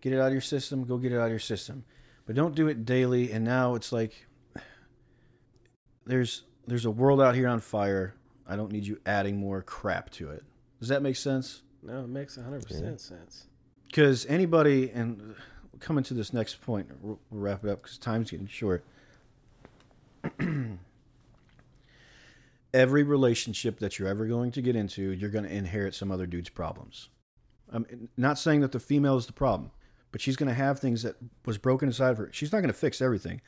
[0.00, 0.84] get it out of your system.
[0.84, 1.84] Go get it out of your system,
[2.24, 3.32] but don't do it daily.
[3.32, 4.26] And now it's like
[6.06, 8.14] there's there's a world out here on fire.
[8.50, 10.42] I don't need you adding more crap to it.
[10.80, 11.62] Does that make sense?
[11.82, 12.96] No, it makes 100% Yeah.
[12.96, 13.46] sense.
[13.86, 15.34] Because anybody, and
[15.78, 18.84] coming to this next point, we'll we'll wrap it up because time's getting short.
[22.72, 26.26] Every relationship that you're ever going to get into, you're going to inherit some other
[26.26, 27.08] dude's problems.
[27.72, 29.72] I'm not saying that the female is the problem,
[30.12, 32.28] but she's going to have things that was broken inside of her.
[32.32, 33.40] She's not going to fix everything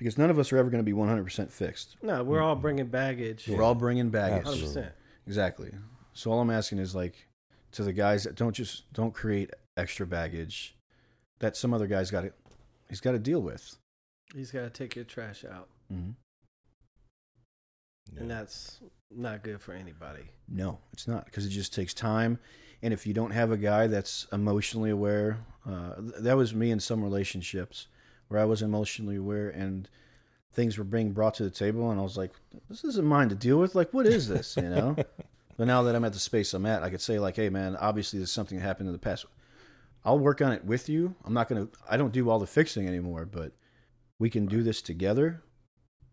[0.00, 1.96] because none of us are ever going to be 100% fixed.
[2.00, 3.46] No, we're all bringing baggage.
[3.46, 4.46] We're all bringing baggage.
[4.46, 4.82] Absolutely.
[4.84, 4.92] 100%.
[5.26, 5.70] Exactly.
[6.14, 7.28] So all I'm asking is like
[7.72, 10.74] to the guys that don't just don't create extra baggage
[11.40, 12.32] that some other guy's got to
[12.88, 13.76] he's got to deal with.
[14.34, 15.68] He's got to take your trash out.
[15.92, 16.12] Mm-hmm.
[18.14, 18.20] Yeah.
[18.22, 18.80] And that's
[19.14, 20.24] not good for anybody.
[20.48, 22.38] No, it's not because it just takes time,
[22.80, 26.70] and if you don't have a guy that's emotionally aware, uh, th- that was me
[26.70, 27.88] in some relationships
[28.30, 29.88] where I was emotionally aware and
[30.52, 32.32] things were being brought to the table, and I was like,
[32.68, 33.74] "This isn't mine to deal with.
[33.74, 34.96] Like, what is this?" You know.
[35.56, 37.76] but now that I'm at the space I'm at, I could say like, "Hey, man,
[37.76, 39.26] obviously there's something that happened in the past.
[40.04, 41.14] I'll work on it with you.
[41.24, 41.68] I'm not gonna.
[41.88, 43.52] I don't do all the fixing anymore, but
[44.20, 45.42] we can do this together."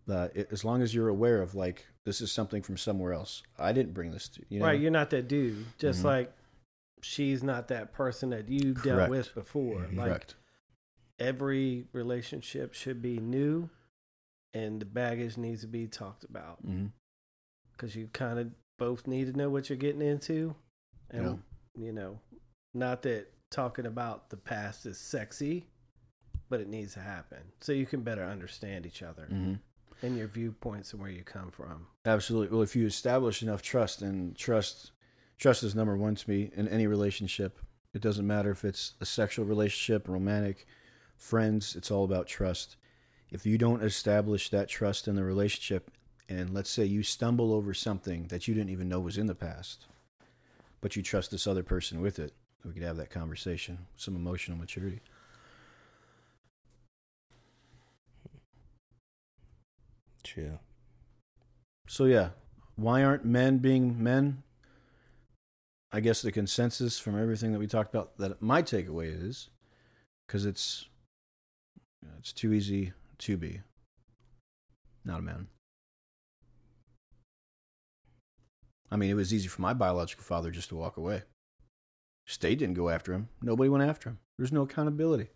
[0.09, 3.43] Uh, it, as long as you're aware of like this is something from somewhere else.
[3.59, 4.59] I didn't bring this to you.
[4.59, 4.65] Know?
[4.65, 5.65] Right, you're not that dude.
[5.77, 6.05] Just Mhm.
[6.05, 6.33] like
[7.01, 9.81] she's not that person that you dealt with before.
[9.81, 9.97] Mhm.
[9.97, 10.35] Like Correct.
[11.19, 13.69] Every relationship should be new
[14.53, 16.59] and the baggage needs to be talked about.
[17.71, 20.55] Because you kind of both need to know what you're getting into
[21.09, 21.41] and
[21.79, 22.19] you know
[22.73, 25.65] not that talking about the past is sexy
[26.49, 29.53] but it needs to happen so you can better understand each other hmm
[30.01, 31.87] and your viewpoints and where you come from.
[32.05, 32.55] Absolutely.
[32.55, 34.91] Well, if you establish enough trust, and trust,
[35.37, 37.59] trust is number one to me in any relationship.
[37.93, 40.67] It doesn't matter if it's a sexual relationship, romantic,
[41.17, 41.75] friends.
[41.75, 42.75] It's all about trust.
[43.31, 45.91] If you don't establish that trust in the relationship,
[46.29, 49.35] and let's say you stumble over something that you didn't even know was in the
[49.35, 49.85] past,
[50.81, 54.57] but you trust this other person with it, we could have that conversation, some emotional
[54.57, 55.01] maturity.
[60.35, 60.57] Yeah.
[61.87, 62.29] So yeah,
[62.75, 64.43] why aren't men being men?
[65.91, 69.49] I guess the consensus from everything that we talked about that my takeaway is
[70.25, 70.85] because it's
[72.19, 73.61] it's too easy to be
[75.05, 75.47] not a man.
[78.91, 81.23] I mean, it was easy for my biological father just to walk away.
[82.25, 83.29] State didn't go after him.
[83.41, 84.19] Nobody went after him.
[84.37, 85.27] There's no accountability.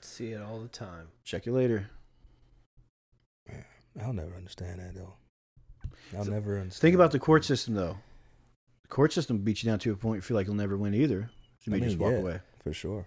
[0.00, 1.08] See it all the time.
[1.24, 1.90] Check you later.
[4.02, 5.14] I'll never understand that though.
[6.16, 6.80] I'll never understand.
[6.80, 7.96] Think about the court system, though.
[8.82, 10.94] The court system beats you down to a point you feel like you'll never win
[10.94, 11.30] either.
[11.60, 12.18] So you I may just walk yeah.
[12.18, 12.40] away.
[12.62, 13.06] for sure,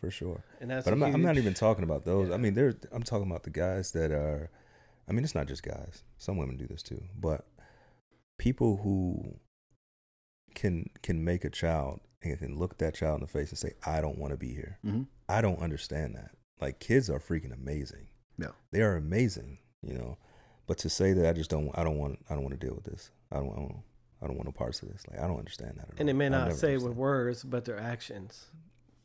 [0.00, 0.44] for sure.
[0.60, 2.28] And that's but I'm not, I'm not even talking about those.
[2.28, 2.34] Yeah.
[2.34, 2.74] I mean, there.
[2.92, 4.50] I'm talking about the guys that are.
[5.08, 6.02] I mean, it's not just guys.
[6.18, 7.02] Some women do this too.
[7.18, 7.46] But
[8.38, 9.38] people who
[10.54, 13.72] can can make a child and can look that child in the face and say,
[13.84, 15.02] "I don't want to be here." Mm-hmm.
[15.28, 16.30] I don't understand that.
[16.60, 18.08] Like kids are freaking amazing.
[18.38, 18.48] Yeah.
[18.70, 19.58] they are amazing.
[19.82, 20.18] You know,
[20.66, 21.70] but to say that I just don't.
[21.74, 22.18] I don't want.
[22.28, 23.10] I don't want to deal with this.
[23.30, 23.52] I don't.
[23.52, 23.82] I don't.
[24.22, 25.04] I don't want no parts of this.
[25.10, 25.88] Like I don't understand that.
[25.90, 28.46] At And they may not say with words, but their actions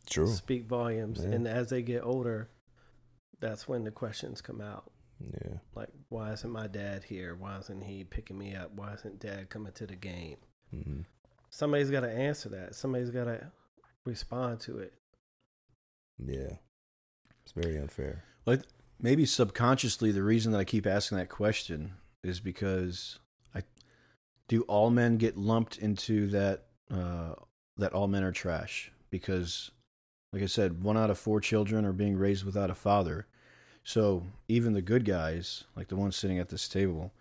[0.09, 0.27] True.
[0.27, 1.19] speak volumes.
[1.23, 1.35] Yeah.
[1.35, 2.49] And as they get older,
[3.39, 4.91] that's when the questions come out.
[5.19, 5.57] Yeah.
[5.75, 7.35] Like, why isn't my dad here?
[7.35, 8.71] Why isn't he picking me up?
[8.75, 10.37] Why isn't dad coming to the game?
[10.71, 11.01] hmm
[11.49, 12.75] Somebody's got to answer that.
[12.75, 13.51] Somebody's got to
[14.05, 14.93] respond to it.
[16.17, 16.53] Yeah.
[17.43, 18.23] It's very unfair.
[19.03, 21.93] Maybe subconsciously, the reason that I keep asking that question
[22.23, 23.17] is because
[23.55, 23.63] I
[24.47, 27.33] do all men get lumped into that uh,
[27.77, 29.71] that all men are trash because,
[30.33, 33.27] like I said, one out of four children are being raised without a father.
[33.83, 37.11] So even the good guys, like the ones sitting at this table,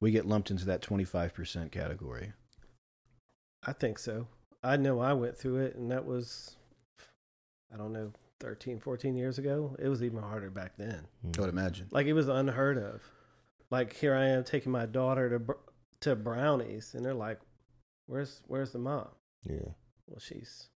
[0.00, 2.32] we get lumped into that twenty five percent category.
[3.66, 4.28] I think so.
[4.62, 6.56] I know I went through it, and that was,
[7.72, 9.76] I don't know, 13, 14 years ago.
[9.78, 11.06] It was even harder back then.
[11.22, 11.30] Hmm.
[11.36, 11.86] I would imagine.
[11.90, 13.02] Like, it was unheard of.
[13.70, 15.56] Like, here I am taking my daughter to,
[16.00, 17.40] to Brownies, and they're like,
[18.06, 19.08] where's, where's the mom?
[19.44, 19.70] Yeah.
[20.06, 20.68] Well, she's,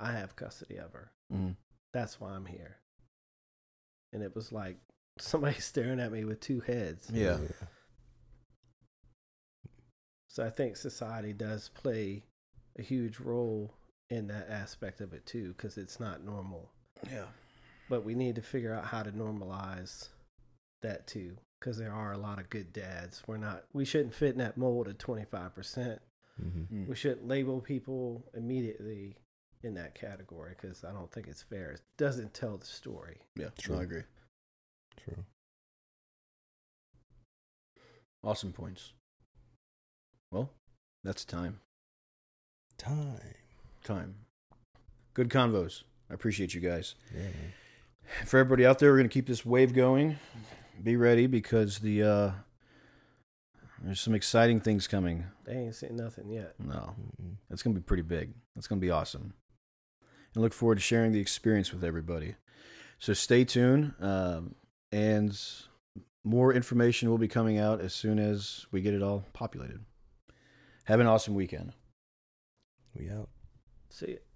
[0.00, 1.12] I have custody of her.
[1.32, 1.56] Mhm.
[1.92, 2.76] That's why I'm here.
[4.12, 4.78] And it was like
[5.18, 7.10] somebody staring at me with two heads.
[7.12, 7.38] Yeah.
[10.28, 12.22] So I think society does play
[12.78, 13.74] a huge role
[14.10, 16.70] in that aspect of it too, because it's not normal.
[17.10, 17.26] Yeah.
[17.88, 20.08] But we need to figure out how to normalize
[20.82, 23.22] that too, because there are a lot of good dads.
[23.26, 23.64] We're not.
[23.72, 26.00] We shouldn't fit in that mold of twenty five percent.
[26.40, 29.16] hmm We shouldn't label people immediately
[29.62, 31.70] in that category because I don't think it's fair.
[31.72, 33.18] It doesn't tell the story.
[33.36, 33.48] Yeah.
[33.58, 33.78] True.
[33.78, 34.02] I agree.
[35.04, 35.24] True.
[38.22, 38.92] Awesome points.
[40.30, 40.50] Well,
[41.04, 41.60] that's time.
[42.78, 43.18] Time.
[43.84, 44.14] Time.
[45.14, 45.82] Good convos.
[46.10, 46.94] I appreciate you guys.
[47.14, 47.52] Yeah, man.
[48.26, 50.18] For everybody out there, we're going to keep this wave going.
[50.82, 52.30] Be ready because the uh
[53.82, 55.24] there's some exciting things coming.
[55.44, 56.54] They ain't seen nothing yet.
[56.58, 57.36] No, Mm-mm.
[57.50, 58.32] it's going to be pretty big.
[58.56, 59.32] It's going to be awesome.
[60.34, 62.36] And look forward to sharing the experience with everybody.
[62.98, 63.94] So stay tuned.
[64.00, 64.54] Um,
[64.92, 65.38] and
[66.24, 69.80] more information will be coming out as soon as we get it all populated.
[70.84, 71.72] Have an awesome weekend.
[72.94, 73.28] We out.
[73.90, 74.29] See it.